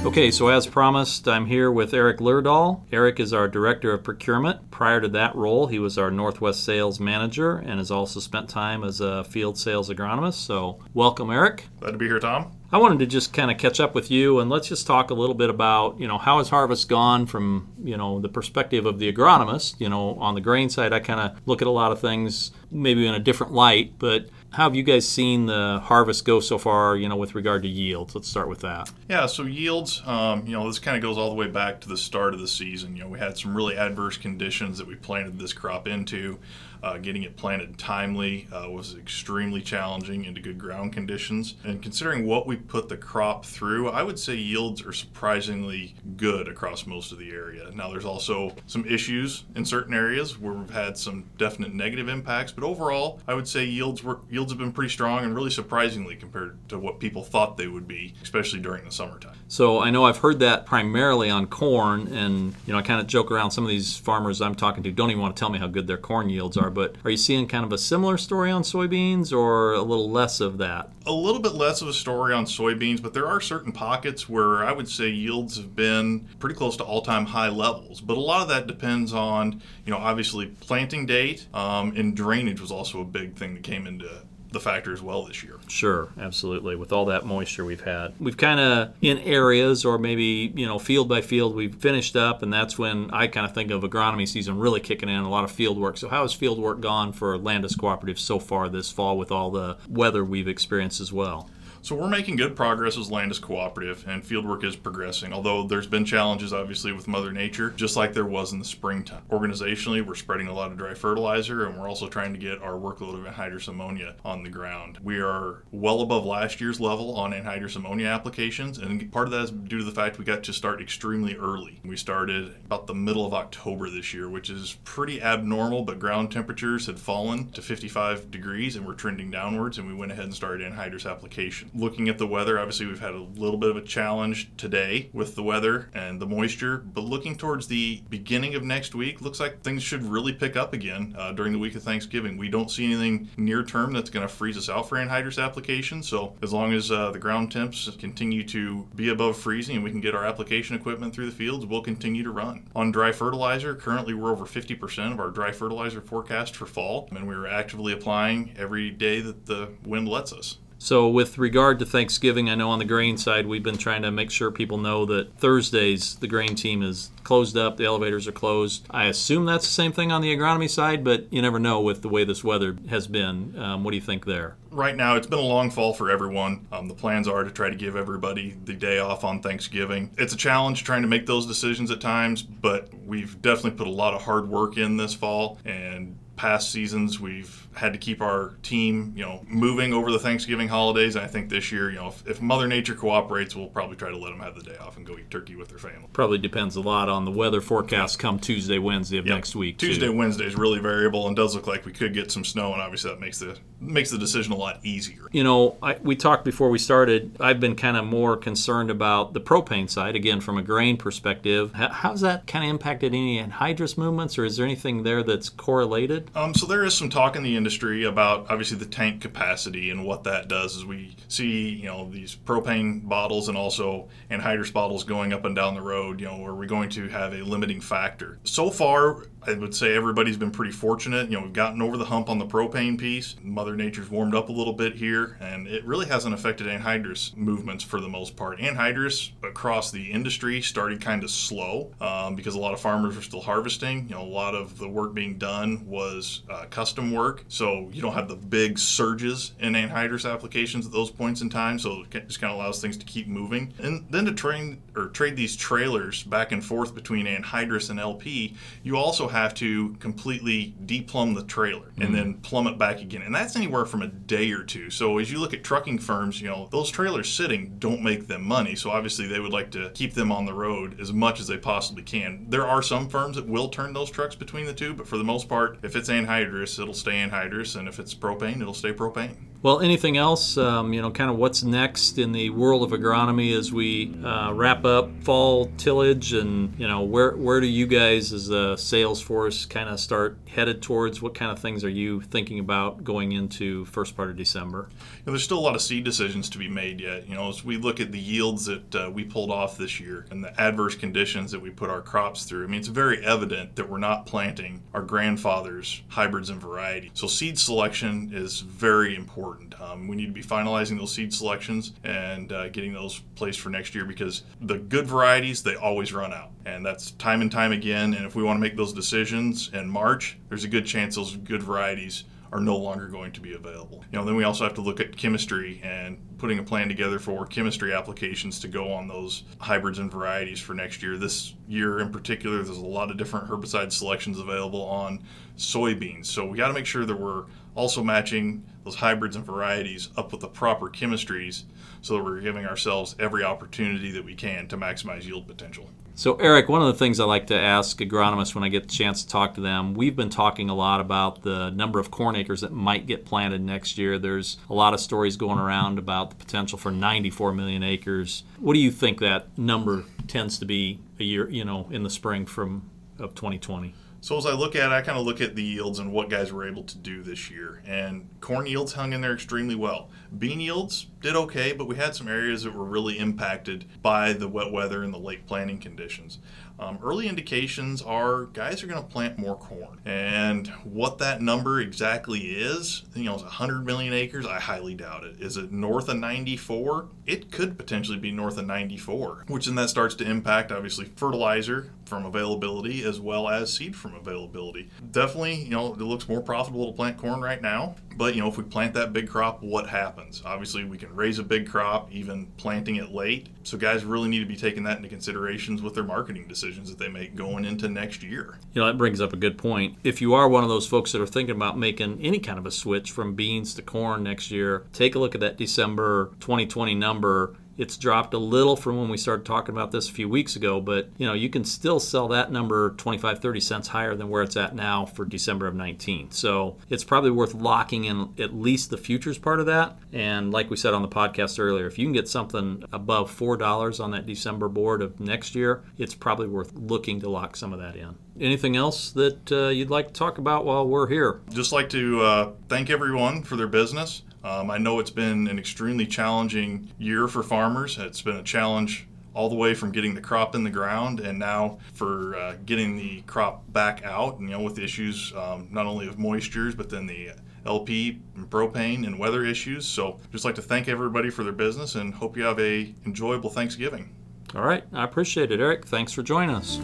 Okay, 0.04 0.30
so 0.30 0.48
as 0.48 0.66
promised, 0.66 1.26
I'm 1.26 1.46
here 1.46 1.72
with 1.72 1.94
Eric 1.94 2.18
Lerdal. 2.18 2.82
Eric 2.92 3.18
is 3.20 3.32
our 3.32 3.48
Director 3.48 3.90
of 3.90 4.04
Procurement. 4.04 4.70
Prior 4.70 5.00
to 5.00 5.08
that 5.08 5.34
role, 5.34 5.66
he 5.66 5.78
was 5.78 5.96
our 5.96 6.10
Northwest 6.10 6.62
Sales 6.62 7.00
Manager 7.00 7.56
and 7.56 7.78
has 7.78 7.90
also 7.90 8.20
spent 8.20 8.50
time 8.50 8.84
as 8.84 9.00
a 9.00 9.24
field 9.24 9.56
sales 9.56 9.88
agronomist. 9.88 10.34
So, 10.34 10.78
welcome, 10.92 11.30
Eric. 11.30 11.68
Glad 11.80 11.92
to 11.92 11.96
be 11.96 12.04
here, 12.04 12.20
Tom. 12.20 12.52
I 12.70 12.76
wanted 12.76 12.98
to 12.98 13.06
just 13.06 13.32
kind 13.32 13.50
of 13.50 13.56
catch 13.56 13.80
up 13.80 13.94
with 13.94 14.10
you 14.10 14.40
and 14.40 14.50
let's 14.50 14.68
just 14.68 14.86
talk 14.86 15.10
a 15.10 15.14
little 15.14 15.34
bit 15.34 15.48
about, 15.48 15.98
you 15.98 16.06
know, 16.06 16.18
how 16.18 16.36
has 16.36 16.50
harvest 16.50 16.88
gone 16.88 17.24
from, 17.24 17.72
you 17.82 17.96
know, 17.96 18.20
the 18.20 18.28
perspective 18.28 18.84
of 18.84 18.98
the 18.98 19.10
agronomist. 19.10 19.80
You 19.80 19.88
know, 19.88 20.16
on 20.16 20.34
the 20.34 20.40
grain 20.42 20.68
side, 20.68 20.92
I 20.92 21.00
kind 21.00 21.20
of 21.20 21.40
look 21.46 21.62
at 21.62 21.68
a 21.68 21.70
lot 21.70 21.92
of 21.92 22.00
things 22.00 22.50
maybe 22.70 23.06
in 23.06 23.14
a 23.14 23.20
different 23.20 23.54
light, 23.54 23.94
but 23.98 24.26
how 24.54 24.64
have 24.64 24.76
you 24.76 24.84
guys 24.84 25.08
seen 25.08 25.46
the 25.46 25.80
harvest 25.82 26.24
go 26.24 26.38
so 26.38 26.58
far, 26.58 26.96
you 26.96 27.08
know, 27.08 27.16
with 27.16 27.34
regard 27.34 27.62
to 27.62 27.68
yields? 27.68 28.14
Let's 28.14 28.28
start 28.28 28.48
with 28.48 28.60
that. 28.60 28.88
Yeah, 29.10 29.26
so 29.26 29.42
yields, 29.42 30.00
um, 30.06 30.46
you 30.46 30.52
know, 30.52 30.66
this 30.68 30.78
kind 30.78 30.96
of 30.96 31.02
goes 31.02 31.18
all 31.18 31.28
the 31.28 31.34
way 31.34 31.48
back 31.48 31.80
to 31.80 31.88
the 31.88 31.96
start 31.96 32.34
of 32.34 32.40
the 32.40 32.46
season. 32.46 32.96
You 32.96 33.02
know, 33.02 33.08
we 33.08 33.18
had 33.18 33.36
some 33.36 33.52
really 33.52 33.76
adverse 33.76 34.16
conditions 34.16 34.78
that 34.78 34.86
we 34.86 34.94
planted 34.94 35.40
this 35.40 35.52
crop 35.52 35.88
into. 35.88 36.38
Uh, 36.84 36.98
getting 36.98 37.22
it 37.22 37.34
planted 37.34 37.78
timely 37.78 38.46
uh, 38.52 38.68
was 38.68 38.94
extremely 38.94 39.62
challenging 39.62 40.26
into 40.26 40.38
good 40.38 40.58
ground 40.58 40.92
conditions. 40.92 41.54
And 41.64 41.80
considering 41.80 42.26
what 42.26 42.46
we 42.46 42.56
put 42.56 42.90
the 42.90 42.96
crop 42.98 43.46
through, 43.46 43.88
I 43.88 44.02
would 44.02 44.18
say 44.18 44.34
yields 44.34 44.84
are 44.84 44.92
surprisingly 44.92 45.94
good 46.18 46.46
across 46.46 46.86
most 46.86 47.10
of 47.10 47.18
the 47.18 47.30
area. 47.30 47.70
Now, 47.74 47.90
there's 47.90 48.04
also 48.04 48.54
some 48.66 48.84
issues 48.84 49.44
in 49.56 49.64
certain 49.64 49.94
areas 49.94 50.38
where 50.38 50.52
we've 50.52 50.68
had 50.68 50.98
some 50.98 51.24
definite 51.38 51.72
negative 51.72 52.06
impacts, 52.10 52.52
but 52.52 52.64
overall, 52.64 53.18
I 53.26 53.32
would 53.32 53.48
say 53.48 53.64
yields 53.64 54.04
were 54.04 54.20
yields 54.30 54.52
have 54.52 54.58
been 54.58 54.72
pretty 54.72 54.90
strong 54.90 55.24
and 55.24 55.34
really 55.34 55.48
surprisingly 55.48 56.16
compared 56.16 56.68
to 56.68 56.78
what 56.78 57.00
people 57.00 57.24
thought 57.24 57.56
they 57.56 57.66
would 57.66 57.88
be, 57.88 58.12
especially 58.22 58.60
during 58.60 58.84
the 58.84 58.92
summertime. 58.92 59.36
So 59.48 59.80
I 59.80 59.88
know 59.88 60.04
I've 60.04 60.18
heard 60.18 60.40
that 60.40 60.66
primarily 60.66 61.30
on 61.30 61.46
corn, 61.46 62.08
and 62.08 62.54
you 62.66 62.74
know 62.74 62.78
I 62.78 62.82
kind 62.82 63.00
of 63.00 63.06
joke 63.06 63.30
around. 63.30 63.52
Some 63.52 63.64
of 63.64 63.70
these 63.70 63.96
farmers 63.96 64.42
I'm 64.42 64.54
talking 64.54 64.82
to 64.82 64.90
don't 64.90 65.10
even 65.10 65.22
want 65.22 65.34
to 65.34 65.40
tell 65.40 65.48
me 65.48 65.58
how 65.58 65.66
good 65.66 65.86
their 65.86 65.96
corn 65.96 66.28
yields 66.28 66.58
are. 66.58 66.73
But 66.74 66.96
are 67.04 67.10
you 67.10 67.16
seeing 67.16 67.46
kind 67.46 67.64
of 67.64 67.72
a 67.72 67.78
similar 67.78 68.18
story 68.18 68.50
on 68.50 68.62
soybeans, 68.62 69.32
or 69.32 69.72
a 69.72 69.82
little 69.82 70.10
less 70.10 70.40
of 70.40 70.58
that? 70.58 70.90
A 71.06 71.12
little 71.12 71.40
bit 71.40 71.54
less 71.54 71.80
of 71.80 71.88
a 71.88 71.92
story 71.92 72.34
on 72.34 72.44
soybeans, 72.44 73.00
but 73.00 73.14
there 73.14 73.26
are 73.26 73.40
certain 73.40 73.72
pockets 73.72 74.28
where 74.28 74.64
I 74.64 74.72
would 74.72 74.88
say 74.88 75.08
yields 75.08 75.56
have 75.56 75.76
been 75.76 76.26
pretty 76.38 76.56
close 76.56 76.76
to 76.78 76.84
all-time 76.84 77.26
high 77.26 77.48
levels. 77.48 78.00
But 78.00 78.16
a 78.16 78.20
lot 78.20 78.42
of 78.42 78.48
that 78.48 78.66
depends 78.66 79.12
on, 79.12 79.62
you 79.84 79.92
know, 79.92 79.98
obviously 79.98 80.46
planting 80.46 81.06
date 81.06 81.46
um, 81.54 81.94
and 81.96 82.16
drainage 82.16 82.60
was 82.60 82.70
also 82.70 83.00
a 83.00 83.04
big 83.04 83.36
thing 83.36 83.54
that 83.54 83.62
came 83.62 83.86
into 83.86 84.22
the 84.54 84.60
factor 84.60 84.92
as 84.92 85.02
well 85.02 85.24
this 85.24 85.42
year. 85.44 85.56
Sure, 85.68 86.08
absolutely. 86.18 86.76
With 86.76 86.92
all 86.92 87.04
that 87.06 87.26
moisture 87.26 87.64
we've 87.64 87.82
had, 87.82 88.14
we've 88.18 88.36
kind 88.36 88.58
of 88.58 88.94
in 89.02 89.18
areas 89.18 89.84
or 89.84 89.98
maybe 89.98 90.52
you 90.54 90.66
know 90.66 90.78
field 90.78 91.08
by 91.08 91.20
field 91.20 91.54
we've 91.54 91.74
finished 91.74 92.16
up, 92.16 92.42
and 92.42 92.52
that's 92.52 92.78
when 92.78 93.10
I 93.10 93.26
kind 93.26 93.44
of 93.44 93.52
think 93.52 93.70
of 93.70 93.82
agronomy 93.82 94.26
season 94.26 94.58
really 94.58 94.80
kicking 94.80 95.08
in. 95.08 95.20
A 95.20 95.28
lot 95.28 95.44
of 95.44 95.50
field 95.50 95.78
work. 95.78 95.98
So 95.98 96.08
how 96.08 96.22
has 96.22 96.32
field 96.32 96.58
work 96.58 96.80
gone 96.80 97.12
for 97.12 97.36
Landus 97.38 97.78
Cooperative 97.78 98.18
so 98.18 98.38
far 98.38 98.68
this 98.68 98.90
fall 98.90 99.18
with 99.18 99.30
all 99.30 99.50
the 99.50 99.76
weather 99.88 100.24
we've 100.24 100.48
experienced 100.48 101.00
as 101.00 101.12
well? 101.12 101.50
So 101.84 101.94
we're 101.94 102.08
making 102.08 102.36
good 102.36 102.56
progress 102.56 102.96
as 102.96 103.10
Landus 103.10 103.38
Cooperative, 103.38 104.06
and 104.08 104.22
fieldwork 104.22 104.64
is 104.64 104.74
progressing. 104.74 105.34
Although 105.34 105.64
there's 105.64 105.86
been 105.86 106.06
challenges, 106.06 106.50
obviously, 106.50 106.92
with 106.92 107.06
Mother 107.06 107.30
Nature, 107.30 107.68
just 107.68 107.94
like 107.94 108.14
there 108.14 108.24
was 108.24 108.54
in 108.54 108.58
the 108.58 108.64
springtime. 108.64 109.22
Organizationally, 109.30 110.00
we're 110.00 110.14
spreading 110.14 110.46
a 110.46 110.54
lot 110.54 110.72
of 110.72 110.78
dry 110.78 110.94
fertilizer, 110.94 111.66
and 111.66 111.78
we're 111.78 111.86
also 111.86 112.08
trying 112.08 112.32
to 112.32 112.38
get 112.38 112.62
our 112.62 112.72
workload 112.72 113.20
of 113.20 113.30
anhydrous 113.30 113.68
ammonia 113.68 114.16
on 114.24 114.42
the 114.42 114.48
ground. 114.48 114.98
We 115.02 115.20
are 115.20 115.64
well 115.72 116.00
above 116.00 116.24
last 116.24 116.58
year's 116.58 116.80
level 116.80 117.16
on 117.16 117.32
anhydrous 117.32 117.76
ammonia 117.76 118.06
applications, 118.06 118.78
and 118.78 119.12
part 119.12 119.26
of 119.26 119.32
that 119.32 119.44
is 119.44 119.50
due 119.50 119.76
to 119.76 119.84
the 119.84 119.92
fact 119.92 120.18
we 120.18 120.24
got 120.24 120.42
to 120.44 120.54
start 120.54 120.80
extremely 120.80 121.36
early. 121.36 121.82
We 121.84 121.98
started 121.98 122.54
about 122.64 122.86
the 122.86 122.94
middle 122.94 123.26
of 123.26 123.34
October 123.34 123.90
this 123.90 124.14
year, 124.14 124.30
which 124.30 124.48
is 124.48 124.78
pretty 124.84 125.20
abnormal, 125.20 125.82
but 125.82 125.98
ground 125.98 126.32
temperatures 126.32 126.86
had 126.86 126.98
fallen 126.98 127.50
to 127.50 127.60
55 127.60 128.30
degrees 128.30 128.74
and 128.74 128.86
we're 128.86 128.94
trending 128.94 129.30
downwards, 129.30 129.76
and 129.76 129.86
we 129.86 129.92
went 129.92 130.12
ahead 130.12 130.24
and 130.24 130.34
started 130.34 130.72
anhydrous 130.72 131.04
application 131.10 131.70
looking 131.74 132.08
at 132.08 132.18
the 132.18 132.26
weather, 132.26 132.58
obviously 132.58 132.86
we've 132.86 133.00
had 133.00 133.14
a 133.14 133.26
little 133.36 133.58
bit 133.58 133.70
of 133.70 133.76
a 133.76 133.82
challenge 133.82 134.50
today 134.56 135.10
with 135.12 135.34
the 135.34 135.42
weather 135.42 135.90
and 135.94 136.20
the 136.20 136.26
moisture, 136.26 136.78
but 136.78 137.02
looking 137.02 137.36
towards 137.36 137.66
the 137.66 138.02
beginning 138.08 138.54
of 138.54 138.62
next 138.62 138.94
week, 138.94 139.20
looks 139.20 139.40
like 139.40 139.62
things 139.62 139.82
should 139.82 140.02
really 140.02 140.32
pick 140.32 140.56
up 140.56 140.72
again 140.72 141.14
uh, 141.18 141.32
during 141.32 141.52
the 141.52 141.58
week 141.58 141.74
of 141.74 141.82
Thanksgiving. 141.82 142.36
We 142.36 142.48
don't 142.48 142.70
see 142.70 142.84
anything 142.86 143.28
near 143.36 143.62
term 143.62 143.92
that's 143.92 144.10
going 144.10 144.26
to 144.26 144.32
freeze 144.32 144.56
us 144.56 144.68
out 144.68 144.88
for 144.88 144.96
anhydrous 144.96 145.42
application. 145.42 146.02
So 146.02 146.34
as 146.42 146.52
long 146.52 146.72
as 146.72 146.90
uh, 146.90 147.10
the 147.10 147.18
ground 147.18 147.52
temps 147.52 147.90
continue 147.98 148.44
to 148.48 148.86
be 148.94 149.08
above 149.08 149.36
freezing 149.36 149.76
and 149.76 149.84
we 149.84 149.90
can 149.90 150.00
get 150.00 150.14
our 150.14 150.24
application 150.24 150.76
equipment 150.76 151.14
through 151.14 151.26
the 151.26 151.36
fields, 151.36 151.66
we'll 151.66 151.82
continue 151.82 152.22
to 152.22 152.30
run. 152.30 152.68
On 152.74 152.92
dry 152.92 153.12
fertilizer, 153.12 153.74
currently 153.74 154.14
we're 154.14 154.30
over 154.30 154.44
50% 154.44 155.12
of 155.12 155.20
our 155.20 155.30
dry 155.30 155.52
fertilizer 155.52 156.00
forecast 156.00 156.56
for 156.56 156.66
fall, 156.66 157.08
and 157.10 157.26
we're 157.26 157.46
actively 157.46 157.92
applying 157.92 158.54
every 158.56 158.90
day 158.90 159.20
that 159.20 159.46
the 159.46 159.70
wind 159.84 160.08
lets 160.08 160.32
us. 160.32 160.58
So, 160.84 161.08
with 161.08 161.38
regard 161.38 161.78
to 161.78 161.86
Thanksgiving, 161.86 162.50
I 162.50 162.56
know 162.56 162.68
on 162.68 162.78
the 162.78 162.84
grain 162.84 163.16
side, 163.16 163.46
we've 163.46 163.62
been 163.62 163.78
trying 163.78 164.02
to 164.02 164.10
make 164.10 164.30
sure 164.30 164.50
people 164.50 164.76
know 164.76 165.06
that 165.06 165.34
Thursdays 165.38 166.16
the 166.16 166.26
grain 166.26 166.54
team 166.56 166.82
is 166.82 167.10
closed 167.22 167.56
up, 167.56 167.78
the 167.78 167.86
elevators 167.86 168.28
are 168.28 168.32
closed. 168.32 168.84
I 168.90 169.06
assume 169.06 169.46
that's 169.46 169.64
the 169.64 169.72
same 169.72 169.92
thing 169.92 170.12
on 170.12 170.20
the 170.20 170.36
agronomy 170.36 170.68
side, 170.68 171.02
but 171.02 171.24
you 171.32 171.40
never 171.40 171.58
know 171.58 171.80
with 171.80 172.02
the 172.02 172.10
way 172.10 172.24
this 172.24 172.44
weather 172.44 172.76
has 172.90 173.06
been. 173.06 173.58
Um, 173.58 173.82
what 173.82 173.92
do 173.92 173.96
you 173.96 174.02
think 174.02 174.26
there? 174.26 174.56
Right 174.70 174.94
now, 174.94 175.16
it's 175.16 175.26
been 175.26 175.38
a 175.38 175.42
long 175.42 175.70
fall 175.70 175.94
for 175.94 176.10
everyone. 176.10 176.66
Um, 176.70 176.88
the 176.88 176.94
plans 176.94 177.28
are 177.28 177.44
to 177.44 177.50
try 177.50 177.70
to 177.70 177.76
give 177.76 177.96
everybody 177.96 178.54
the 178.66 178.74
day 178.74 178.98
off 178.98 179.24
on 179.24 179.40
Thanksgiving. 179.40 180.10
It's 180.18 180.34
a 180.34 180.36
challenge 180.36 180.84
trying 180.84 181.00
to 181.00 181.08
make 181.08 181.24
those 181.24 181.46
decisions 181.46 181.90
at 181.92 182.02
times, 182.02 182.42
but 182.42 182.90
we've 183.06 183.40
definitely 183.40 183.78
put 183.78 183.86
a 183.86 183.90
lot 183.90 184.12
of 184.12 184.20
hard 184.20 184.48
work 184.48 184.76
in 184.76 184.98
this 184.98 185.14
fall 185.14 185.58
and 185.64 186.18
past 186.36 186.70
seasons 186.70 187.20
we've 187.20 187.68
had 187.74 187.92
to 187.92 187.98
keep 187.98 188.20
our 188.20 188.54
team 188.62 189.12
you 189.16 189.24
know 189.24 189.44
moving 189.46 189.92
over 189.92 190.10
the 190.10 190.18
thanksgiving 190.18 190.68
holidays. 190.68 191.16
And 191.16 191.24
i 191.24 191.28
think 191.28 191.48
this 191.48 191.70
year 191.72 191.90
you 191.90 191.96
know 191.96 192.08
if, 192.08 192.26
if, 192.26 192.42
mother 192.42 192.66
nature 192.66 192.94
cooperates 192.94 193.54
we'll 193.54 193.68
probably 193.68 193.96
try 193.96 194.10
to 194.10 194.16
let 194.16 194.30
them 194.30 194.40
have 194.40 194.54
the 194.54 194.62
day 194.62 194.76
off 194.76 194.96
and 194.96 195.06
go 195.06 195.16
eat 195.18 195.30
turkey 195.30 195.56
with 195.56 195.68
their 195.68 195.78
family. 195.78 196.08
Probably 196.12 196.38
depends 196.38 196.76
a 196.76 196.80
lot 196.80 197.08
on 197.08 197.24
the 197.24 197.30
weather 197.30 197.60
forecast 197.60 198.18
come 198.18 198.38
tuesday 198.38 198.78
wednesday 198.78 199.18
of 199.18 199.26
yep. 199.26 199.36
next 199.36 199.54
week 199.54 199.78
tuesday 199.78 200.06
too. 200.06 200.16
wednesday 200.16 200.44
is 200.44 200.56
really 200.56 200.78
variable 200.78 201.26
and 201.26 201.36
does 201.36 201.54
look 201.54 201.66
like 201.66 201.84
we 201.84 201.92
could 201.92 202.14
get 202.14 202.30
some 202.30 202.44
snow 202.44 202.72
and 202.72 202.82
obviously 202.82 203.10
that 203.10 203.20
makes 203.20 203.38
the 203.38 203.56
makes 203.80 204.10
the 204.10 204.18
decision 204.18 204.52
a 204.52 204.56
lot 204.56 204.80
easier. 204.82 205.28
You 205.32 205.44
know 205.44 205.76
I, 205.82 205.96
we 206.02 206.16
talked 206.16 206.44
before 206.44 206.70
we 206.70 206.78
started 206.78 207.36
i've 207.40 207.60
been 207.60 207.76
kind 207.76 207.96
of 207.96 208.04
more 208.04 208.36
concerned 208.36 208.90
about 208.90 209.34
the 209.34 209.40
propane 209.40 209.88
side 209.88 210.16
again 210.16 210.40
from 210.40 210.58
a 210.58 210.62
grain 210.62 210.96
perspective. 210.96 211.72
How's 211.74 212.20
that 212.22 212.46
kind 212.46 212.64
of 212.64 212.70
impacted 212.70 213.12
any 213.12 213.42
anhydrous 213.42 213.96
movements 213.96 214.38
or 214.38 214.44
is 214.44 214.56
there 214.56 214.64
anything 214.64 215.02
there 215.02 215.22
that's 215.22 215.48
correlated 215.48 216.23
um, 216.34 216.54
so 216.54 216.66
there 216.66 216.84
is 216.84 216.94
some 216.94 217.08
talk 217.08 217.36
in 217.36 217.42
the 217.42 217.56
industry 217.56 218.04
about 218.04 218.50
obviously 218.50 218.76
the 218.76 218.86
tank 218.86 219.20
capacity 219.20 219.90
and 219.90 220.04
what 220.04 220.24
that 220.24 220.48
does. 220.48 220.76
As 220.76 220.84
we 220.84 221.16
see, 221.28 221.68
you 221.68 221.86
know, 221.86 222.08
these 222.10 222.34
propane 222.34 223.06
bottles 223.08 223.48
and 223.48 223.56
also 223.56 224.08
anhydrous 224.30 224.72
bottles 224.72 225.04
going 225.04 225.32
up 225.32 225.44
and 225.44 225.54
down 225.54 225.74
the 225.74 225.82
road. 225.82 226.20
You 226.20 226.26
know, 226.26 226.44
are 226.44 226.54
we 226.54 226.66
going 226.66 226.90
to 226.90 227.08
have 227.08 227.32
a 227.32 227.42
limiting 227.42 227.80
factor? 227.80 228.38
So 228.44 228.70
far, 228.70 229.26
I 229.46 229.54
would 229.54 229.74
say 229.74 229.94
everybody's 229.94 230.36
been 230.36 230.50
pretty 230.50 230.72
fortunate. 230.72 231.28
You 231.28 231.36
know, 231.36 231.42
we've 231.42 231.52
gotten 231.52 231.82
over 231.82 231.96
the 231.96 232.04
hump 232.06 232.30
on 232.30 232.38
the 232.38 232.46
propane 232.46 232.98
piece. 232.98 233.36
Mother 233.42 233.76
Nature's 233.76 234.10
warmed 234.10 234.34
up 234.34 234.48
a 234.48 234.52
little 234.52 234.72
bit 234.72 234.94
here, 234.94 235.36
and 235.40 235.66
it 235.66 235.84
really 235.84 236.06
hasn't 236.06 236.34
affected 236.34 236.66
anhydrous 236.66 237.36
movements 237.36 237.84
for 237.84 238.00
the 238.00 238.08
most 238.08 238.36
part. 238.36 238.58
Anhydrous 238.58 239.32
across 239.42 239.90
the 239.90 240.10
industry 240.10 240.62
started 240.62 241.00
kind 241.00 241.22
of 241.22 241.30
slow 241.30 241.92
um, 242.00 242.34
because 242.34 242.54
a 242.54 242.58
lot 242.58 242.72
of 242.72 242.80
farmers 242.80 243.16
were 243.16 243.22
still 243.22 243.40
harvesting. 243.40 244.08
You 244.08 244.14
know, 244.14 244.22
a 244.22 244.24
lot 244.24 244.54
of 244.54 244.78
the 244.78 244.88
work 244.88 245.14
being 245.14 245.36
done 245.36 245.86
was 245.86 246.42
uh, 246.50 246.64
custom 246.70 247.12
work, 247.12 247.44
so 247.48 247.90
you 247.92 248.00
don't 248.00 248.14
have 248.14 248.28
the 248.28 248.36
big 248.36 248.78
surges 248.78 249.52
in 249.58 249.74
anhydrous 249.74 250.30
applications 250.30 250.86
at 250.86 250.92
those 250.92 251.10
points 251.10 251.42
in 251.42 251.50
time. 251.50 251.78
So 251.78 252.04
it 252.10 252.28
just 252.28 252.40
kind 252.40 252.52
of 252.52 252.58
allows 252.58 252.80
things 252.80 252.96
to 252.96 253.04
keep 253.04 253.26
moving, 253.26 253.74
and 253.78 254.06
then 254.10 254.24
to 254.24 254.32
train 254.32 254.82
or 254.96 255.08
trade 255.08 255.36
these 255.36 255.56
trailers 255.56 256.22
back 256.22 256.52
and 256.52 256.64
forth 256.64 256.94
between 256.94 257.26
anhydrous 257.26 257.90
and 257.90 257.98
LP, 257.98 258.56
you 258.82 258.96
also 258.96 259.28
have 259.34 259.54
to 259.54 259.94
completely 259.94 260.74
deplumb 260.86 261.34
the 261.34 261.44
trailer 261.44 261.88
and 261.96 262.04
mm-hmm. 262.04 262.14
then 262.14 262.34
plumb 262.34 262.66
it 262.66 262.78
back 262.78 263.00
again. 263.00 263.22
And 263.22 263.34
that's 263.34 263.56
anywhere 263.56 263.84
from 263.84 264.02
a 264.02 264.06
day 264.06 264.50
or 264.52 264.62
two. 264.62 264.90
So 264.90 265.18
as 265.18 265.30
you 265.30 265.38
look 265.38 265.52
at 265.52 265.64
trucking 265.64 265.98
firms, 265.98 266.40
you 266.40 266.48
know, 266.48 266.68
those 266.70 266.90
trailers 266.90 267.28
sitting 267.28 267.76
don't 267.78 268.02
make 268.02 268.26
them 268.26 268.44
money. 268.44 268.74
So 268.76 268.90
obviously 268.90 269.26
they 269.26 269.40
would 269.40 269.52
like 269.52 269.70
to 269.72 269.90
keep 269.90 270.14
them 270.14 270.30
on 270.30 270.46
the 270.46 270.54
road 270.54 271.00
as 271.00 271.12
much 271.12 271.40
as 271.40 271.46
they 271.46 271.58
possibly 271.58 272.02
can. 272.02 272.46
There 272.48 272.66
are 272.66 272.82
some 272.82 273.08
firms 273.08 273.36
that 273.36 273.48
will 273.48 273.68
turn 273.68 273.92
those 273.92 274.10
trucks 274.10 274.34
between 274.34 274.66
the 274.66 274.74
two, 274.74 274.94
but 274.94 275.06
for 275.06 275.18
the 275.18 275.24
most 275.24 275.48
part, 275.48 275.78
if 275.82 275.96
it's 275.96 276.08
anhydrous, 276.08 276.78
it'll 276.78 276.94
stay 276.94 277.22
anhydrous. 277.26 277.76
And 277.76 277.88
if 277.88 277.98
it's 277.98 278.14
propane, 278.14 278.60
it'll 278.60 278.72
stay 278.72 278.92
propane. 278.92 279.36
Well, 279.64 279.80
anything 279.80 280.18
else, 280.18 280.58
um, 280.58 280.92
you 280.92 281.00
know, 281.00 281.10
kind 281.10 281.30
of 281.30 281.38
what's 281.38 281.62
next 281.62 282.18
in 282.18 282.32
the 282.32 282.50
world 282.50 282.82
of 282.82 282.90
agronomy 283.00 283.56
as 283.56 283.72
we 283.72 284.14
uh, 284.22 284.52
wrap 284.52 284.84
up 284.84 285.08
fall 285.22 285.72
tillage 285.78 286.34
and, 286.34 286.78
you 286.78 286.86
know, 286.86 287.00
where, 287.00 287.34
where 287.34 287.62
do 287.62 287.66
you 287.66 287.86
guys 287.86 288.34
as 288.34 288.50
a 288.50 288.76
sales 288.76 289.22
force 289.22 289.64
kind 289.64 289.88
of 289.88 289.98
start 289.98 290.36
headed 290.48 290.82
towards? 290.82 291.22
What 291.22 291.34
kind 291.34 291.50
of 291.50 291.60
things 291.60 291.82
are 291.82 291.88
you 291.88 292.20
thinking 292.20 292.58
about 292.58 293.04
going 293.04 293.32
into 293.32 293.86
first 293.86 294.14
part 294.14 294.28
of 294.28 294.36
December? 294.36 294.90
You 294.90 295.22
know, 295.24 295.32
there's 295.32 295.44
still 295.44 295.60
a 295.60 295.64
lot 295.64 295.74
of 295.74 295.80
seed 295.80 296.04
decisions 296.04 296.50
to 296.50 296.58
be 296.58 296.68
made 296.68 297.00
yet. 297.00 297.26
You 297.26 297.34
know, 297.34 297.48
as 297.48 297.64
we 297.64 297.78
look 297.78 298.00
at 298.00 298.12
the 298.12 298.20
yields 298.20 298.66
that 298.66 298.94
uh, 298.94 299.10
we 299.10 299.24
pulled 299.24 299.50
off 299.50 299.78
this 299.78 299.98
year 299.98 300.26
and 300.30 300.44
the 300.44 300.60
adverse 300.60 300.94
conditions 300.94 301.50
that 301.52 301.60
we 301.60 301.70
put 301.70 301.88
our 301.88 302.02
crops 302.02 302.44
through, 302.44 302.64
I 302.64 302.66
mean, 302.66 302.80
it's 302.80 302.88
very 302.88 303.24
evident 303.24 303.76
that 303.76 303.88
we're 303.88 303.96
not 303.96 304.26
planting 304.26 304.82
our 304.92 305.00
grandfather's 305.00 306.02
hybrids 306.08 306.50
and 306.50 306.60
varieties. 306.60 307.12
So 307.14 307.26
seed 307.26 307.58
selection 307.58 308.30
is 308.30 308.60
very 308.60 309.16
important 309.16 309.53
important. 309.54 309.80
Um, 309.80 310.08
we 310.08 310.16
need 310.16 310.26
to 310.26 310.32
be 310.32 310.42
finalizing 310.42 310.98
those 310.98 311.12
seed 311.12 311.32
selections 311.32 311.92
and 312.04 312.52
uh, 312.52 312.68
getting 312.68 312.92
those 312.92 313.20
placed 313.34 313.60
for 313.60 313.70
next 313.70 313.94
year 313.94 314.04
because 314.04 314.42
the 314.60 314.78
good 314.78 315.06
varieties 315.06 315.62
they 315.62 315.76
always 315.76 316.12
run 316.12 316.32
out, 316.32 316.50
and 316.64 316.84
that's 316.84 317.12
time 317.12 317.40
and 317.40 317.50
time 317.50 317.72
again. 317.72 318.14
And 318.14 318.26
if 318.26 318.34
we 318.34 318.42
want 318.42 318.56
to 318.56 318.60
make 318.60 318.76
those 318.76 318.92
decisions 318.92 319.70
in 319.72 319.88
March, 319.88 320.38
there's 320.48 320.64
a 320.64 320.68
good 320.68 320.86
chance 320.86 321.16
those 321.16 321.36
good 321.36 321.62
varieties 321.62 322.24
are 322.52 322.60
no 322.60 322.76
longer 322.76 323.08
going 323.08 323.32
to 323.32 323.40
be 323.40 323.54
available. 323.54 324.04
You 324.12 324.18
know, 324.18 324.24
then 324.24 324.36
we 324.36 324.44
also 324.44 324.62
have 324.62 324.74
to 324.74 324.80
look 324.80 325.00
at 325.00 325.16
chemistry 325.16 325.80
and 325.82 326.18
putting 326.38 326.60
a 326.60 326.62
plan 326.62 326.86
together 326.86 327.18
for 327.18 327.46
chemistry 327.46 327.92
applications 327.92 328.60
to 328.60 328.68
go 328.68 328.92
on 328.92 329.08
those 329.08 329.42
hybrids 329.58 329.98
and 329.98 330.08
varieties 330.08 330.60
for 330.60 330.72
next 330.72 331.02
year. 331.02 331.16
This 331.16 331.54
year 331.66 331.98
in 331.98 332.12
particular, 332.12 332.62
there's 332.62 332.78
a 332.78 332.86
lot 332.86 333.10
of 333.10 333.16
different 333.16 333.48
herbicide 333.48 333.90
selections 333.90 334.38
available 334.38 334.82
on 334.82 335.24
soybeans. 335.56 336.26
So 336.26 336.46
we 336.46 336.56
got 336.56 336.68
to 336.68 336.74
make 336.74 336.86
sure 336.86 337.04
that 337.04 337.18
we're 337.18 337.44
also 337.74 338.02
matching 338.02 338.64
those 338.84 338.96
hybrids 338.96 339.36
and 339.36 339.44
varieties 339.44 340.10
up 340.16 340.30
with 340.32 340.40
the 340.40 340.48
proper 340.48 340.88
chemistries 340.88 341.64
so 342.02 342.16
that 342.16 342.24
we're 342.24 342.40
giving 342.40 342.66
ourselves 342.66 343.16
every 343.18 343.42
opportunity 343.42 344.10
that 344.10 344.24
we 344.24 344.34
can 344.34 344.68
to 344.68 344.76
maximize 344.76 345.24
yield 345.24 345.46
potential. 345.46 345.88
So, 346.16 346.36
Eric, 346.36 346.68
one 346.68 346.80
of 346.80 346.86
the 346.86 346.94
things 346.94 347.18
I 347.18 347.24
like 347.24 347.48
to 347.48 347.58
ask 347.58 347.98
agronomists 347.98 348.54
when 348.54 348.62
I 348.62 348.68
get 348.68 348.84
the 348.84 348.94
chance 348.94 349.24
to 349.24 349.28
talk 349.28 349.54
to 349.54 349.60
them, 349.60 349.94
we've 349.94 350.14
been 350.14 350.30
talking 350.30 350.70
a 350.70 350.74
lot 350.74 351.00
about 351.00 351.42
the 351.42 351.70
number 351.70 351.98
of 351.98 352.12
corn 352.12 352.36
acres 352.36 352.60
that 352.60 352.70
might 352.70 353.06
get 353.06 353.24
planted 353.24 353.60
next 353.62 353.98
year. 353.98 354.16
There's 354.16 354.58
a 354.70 354.74
lot 354.74 354.94
of 354.94 355.00
stories 355.00 355.36
going 355.36 355.58
around 355.58 355.98
about 355.98 356.30
the 356.30 356.36
potential 356.36 356.78
for 356.78 356.92
94 356.92 357.52
million 357.52 357.82
acres. 357.82 358.44
What 358.60 358.74
do 358.74 358.78
you 358.78 358.92
think 358.92 359.18
that 359.20 359.58
number 359.58 360.04
tends 360.28 360.56
to 360.60 360.64
be 360.64 361.00
a 361.18 361.24
year, 361.24 361.50
you 361.50 361.64
know, 361.64 361.88
in 361.90 362.04
the 362.04 362.10
spring 362.10 362.46
from 362.46 362.88
of 363.18 363.34
2020? 363.34 363.94
So 364.24 364.38
as 364.38 364.46
I 364.46 364.52
look 364.52 364.74
at 364.74 364.90
it, 364.90 364.94
I 364.94 365.02
kind 365.02 365.18
of 365.18 365.26
look 365.26 365.42
at 365.42 365.54
the 365.54 365.62
yields 365.62 365.98
and 365.98 366.10
what 366.10 366.30
guys 366.30 366.50
were 366.50 366.66
able 366.66 366.82
to 366.84 366.96
do 366.96 367.22
this 367.22 367.50
year. 367.50 367.82
And 367.84 368.30
corn 368.40 368.64
yields 368.64 368.94
hung 368.94 369.12
in 369.12 369.20
there 369.20 369.34
extremely 369.34 369.74
well. 369.74 370.08
Bean 370.38 370.60
yields 370.60 371.08
did 371.20 371.36
okay, 371.36 371.74
but 371.74 371.84
we 371.84 371.96
had 371.96 372.14
some 372.14 372.26
areas 372.26 372.62
that 372.62 372.72
were 372.74 372.86
really 372.86 373.18
impacted 373.18 373.84
by 374.00 374.32
the 374.32 374.48
wet 374.48 374.72
weather 374.72 375.02
and 375.02 375.12
the 375.12 375.18
late 375.18 375.46
planting 375.46 375.78
conditions. 375.78 376.38
Um, 376.78 376.98
early 377.02 377.28
indications 377.28 378.02
are 378.02 378.46
guys 378.46 378.82
are 378.82 378.86
going 378.86 379.02
to 379.02 379.08
plant 379.08 379.38
more 379.38 379.56
corn. 379.56 380.00
And 380.04 380.68
what 380.82 381.18
that 381.18 381.40
number 381.40 381.80
exactly 381.80 382.40
is, 382.40 383.04
you 383.14 383.24
know, 383.24 383.36
is 383.36 383.42
100 383.42 383.86
million 383.86 384.12
acres? 384.12 384.46
I 384.46 384.58
highly 384.58 384.94
doubt 384.94 385.24
it. 385.24 385.40
Is 385.40 385.56
it 385.56 385.70
north 385.70 386.08
of 386.08 386.16
94? 386.16 387.08
It 387.26 387.52
could 387.52 387.78
potentially 387.78 388.18
be 388.18 388.32
north 388.32 388.58
of 388.58 388.66
94, 388.66 389.44
which 389.48 389.66
then 389.66 389.76
that 389.76 389.88
starts 389.88 390.14
to 390.16 390.28
impact, 390.28 390.72
obviously, 390.72 391.06
fertilizer 391.16 391.90
from 392.04 392.26
availability 392.26 393.02
as 393.04 393.18
well 393.18 393.48
as 393.48 393.72
seed 393.72 393.96
from 393.96 394.14
availability. 394.14 394.90
Definitely, 395.10 395.62
you 395.62 395.70
know, 395.70 395.94
it 395.94 396.00
looks 396.00 396.28
more 396.28 396.42
profitable 396.42 396.90
to 396.90 396.92
plant 396.92 397.16
corn 397.16 397.40
right 397.40 397.62
now. 397.62 397.94
But, 398.16 398.36
you 398.36 398.42
know, 398.42 398.48
if 398.48 398.56
we 398.56 398.62
plant 398.62 398.94
that 398.94 399.12
big 399.12 399.28
crop, 399.28 399.62
what 399.62 399.88
happens? 399.88 400.40
Obviously, 400.44 400.84
we 400.84 400.98
can 400.98 401.14
raise 401.16 401.40
a 401.40 401.42
big 401.42 401.68
crop, 401.68 402.12
even 402.12 402.46
planting 402.58 402.96
it 402.96 403.10
late. 403.10 403.48
So, 403.64 403.76
guys 403.76 404.04
really 404.04 404.28
need 404.28 404.38
to 404.40 404.46
be 404.46 404.56
taking 404.56 404.84
that 404.84 404.98
into 404.98 405.08
considerations 405.08 405.82
with 405.82 405.94
their 405.94 406.04
marketing 406.04 406.46
decisions 406.46 406.63
that 406.64 406.98
they 406.98 407.08
make 407.08 407.34
going 407.34 407.64
into 407.64 407.88
next 407.88 408.22
year. 408.22 408.58
You 408.72 408.80
know, 408.80 408.86
that 408.86 408.98
brings 408.98 409.20
up 409.20 409.32
a 409.32 409.36
good 409.36 409.58
point. 409.58 409.96
If 410.02 410.20
you 410.20 410.34
are 410.34 410.48
one 410.48 410.62
of 410.62 410.70
those 410.70 410.86
folks 410.86 411.12
that 411.12 411.20
are 411.20 411.26
thinking 411.26 411.54
about 411.54 411.78
making 411.78 412.20
any 412.22 412.38
kind 412.38 412.58
of 412.58 412.66
a 412.66 412.70
switch 412.70 413.10
from 413.10 413.34
beans 413.34 413.74
to 413.74 413.82
corn 413.82 414.22
next 414.22 414.50
year, 414.50 414.86
take 414.92 415.14
a 415.14 415.18
look 415.18 415.34
at 415.34 415.40
that 415.40 415.58
December 415.58 416.30
2020 416.40 416.94
number 416.94 417.56
it's 417.78 417.96
dropped 417.96 418.34
a 418.34 418.38
little 418.38 418.76
from 418.76 418.98
when 418.98 419.08
we 419.08 419.16
started 419.16 419.44
talking 419.44 419.74
about 419.74 419.92
this 419.92 420.08
a 420.08 420.12
few 420.12 420.28
weeks 420.28 420.56
ago, 420.56 420.80
but 420.80 421.08
you 421.18 421.26
know, 421.26 421.32
you 421.34 421.48
can 421.48 421.64
still 421.64 422.00
sell 422.00 422.28
that 422.28 422.52
number 422.52 422.90
25 422.90 423.40
30 423.40 423.60
cents 423.60 423.88
higher 423.88 424.14
than 424.14 424.28
where 424.28 424.42
it's 424.42 424.56
at 424.56 424.74
now 424.74 425.04
for 425.06 425.24
December 425.24 425.66
of 425.66 425.74
19. 425.74 426.30
So, 426.30 426.76
it's 426.88 427.04
probably 427.04 427.30
worth 427.30 427.54
locking 427.54 428.04
in 428.04 428.34
at 428.38 428.54
least 428.54 428.90
the 428.90 428.96
futures 428.96 429.38
part 429.38 429.60
of 429.60 429.66
that. 429.66 429.96
And 430.12 430.52
like 430.52 430.70
we 430.70 430.76
said 430.76 430.94
on 430.94 431.02
the 431.02 431.08
podcast 431.08 431.58
earlier, 431.58 431.86
if 431.86 431.98
you 431.98 432.06
can 432.06 432.12
get 432.12 432.28
something 432.28 432.84
above 432.92 433.36
$4 433.36 434.02
on 434.02 434.10
that 434.12 434.26
December 434.26 434.68
board 434.68 435.02
of 435.02 435.20
next 435.20 435.54
year, 435.54 435.82
it's 435.98 436.14
probably 436.14 436.46
worth 436.46 436.72
looking 436.74 437.20
to 437.20 437.28
lock 437.28 437.56
some 437.56 437.72
of 437.72 437.80
that 437.80 437.96
in. 437.96 438.16
Anything 438.40 438.76
else 438.76 439.12
that 439.12 439.52
uh, 439.52 439.68
you'd 439.68 439.90
like 439.90 440.08
to 440.08 440.12
talk 440.12 440.38
about 440.38 440.64
while 440.64 440.86
we're 440.86 441.08
here? 441.08 441.40
Just 441.50 441.72
like 441.72 441.88
to 441.90 442.20
uh, 442.22 442.52
thank 442.68 442.90
everyone 442.90 443.42
for 443.42 443.56
their 443.56 443.68
business. 443.68 444.22
Um, 444.42 444.70
I 444.70 444.78
know 444.78 444.98
it's 444.98 445.10
been 445.10 445.46
an 445.46 445.58
extremely 445.58 446.06
challenging 446.06 446.90
year 446.98 447.28
for 447.28 447.42
farmers. 447.42 447.96
It's 447.98 448.22
been 448.22 448.36
a 448.36 448.42
challenge 448.42 449.06
all 449.34 449.48
the 449.48 449.56
way 449.56 449.74
from 449.74 449.90
getting 449.90 450.14
the 450.14 450.20
crop 450.20 450.54
in 450.54 450.62
the 450.62 450.70
ground 450.70 451.20
and 451.20 451.38
now 451.38 451.78
for 451.92 452.36
uh, 452.36 452.56
getting 452.66 452.96
the 452.96 453.22
crop 453.22 453.64
back 453.72 454.04
out, 454.04 454.38
and, 454.38 454.48
you 454.48 454.56
know, 454.56 454.62
with 454.62 454.78
issues 454.78 455.32
um, 455.36 455.68
not 455.70 455.86
only 455.86 456.06
of 456.06 456.16
moistures, 456.16 456.76
but 456.76 456.90
then 456.90 457.06
the 457.06 457.30
LP 457.66 458.20
and 458.36 458.48
propane 458.50 459.06
and 459.06 459.18
weather 459.18 459.44
issues. 459.44 459.86
So 459.86 460.20
just 460.30 460.44
like 460.44 460.54
to 460.56 460.62
thank 460.62 460.88
everybody 460.88 461.30
for 461.30 461.42
their 461.42 461.52
business 461.52 461.94
and 461.94 462.14
hope 462.14 462.36
you 462.36 462.42
have 462.44 462.60
a 462.60 462.94
enjoyable 463.06 463.50
Thanksgiving. 463.50 464.14
All 464.54 464.62
right. 464.62 464.84
I 464.92 465.04
appreciate 465.04 465.50
it, 465.50 465.60
Eric. 465.60 465.86
Thanks 465.86 466.12
for 466.12 466.22
joining 466.22 466.54
us. 466.54 466.78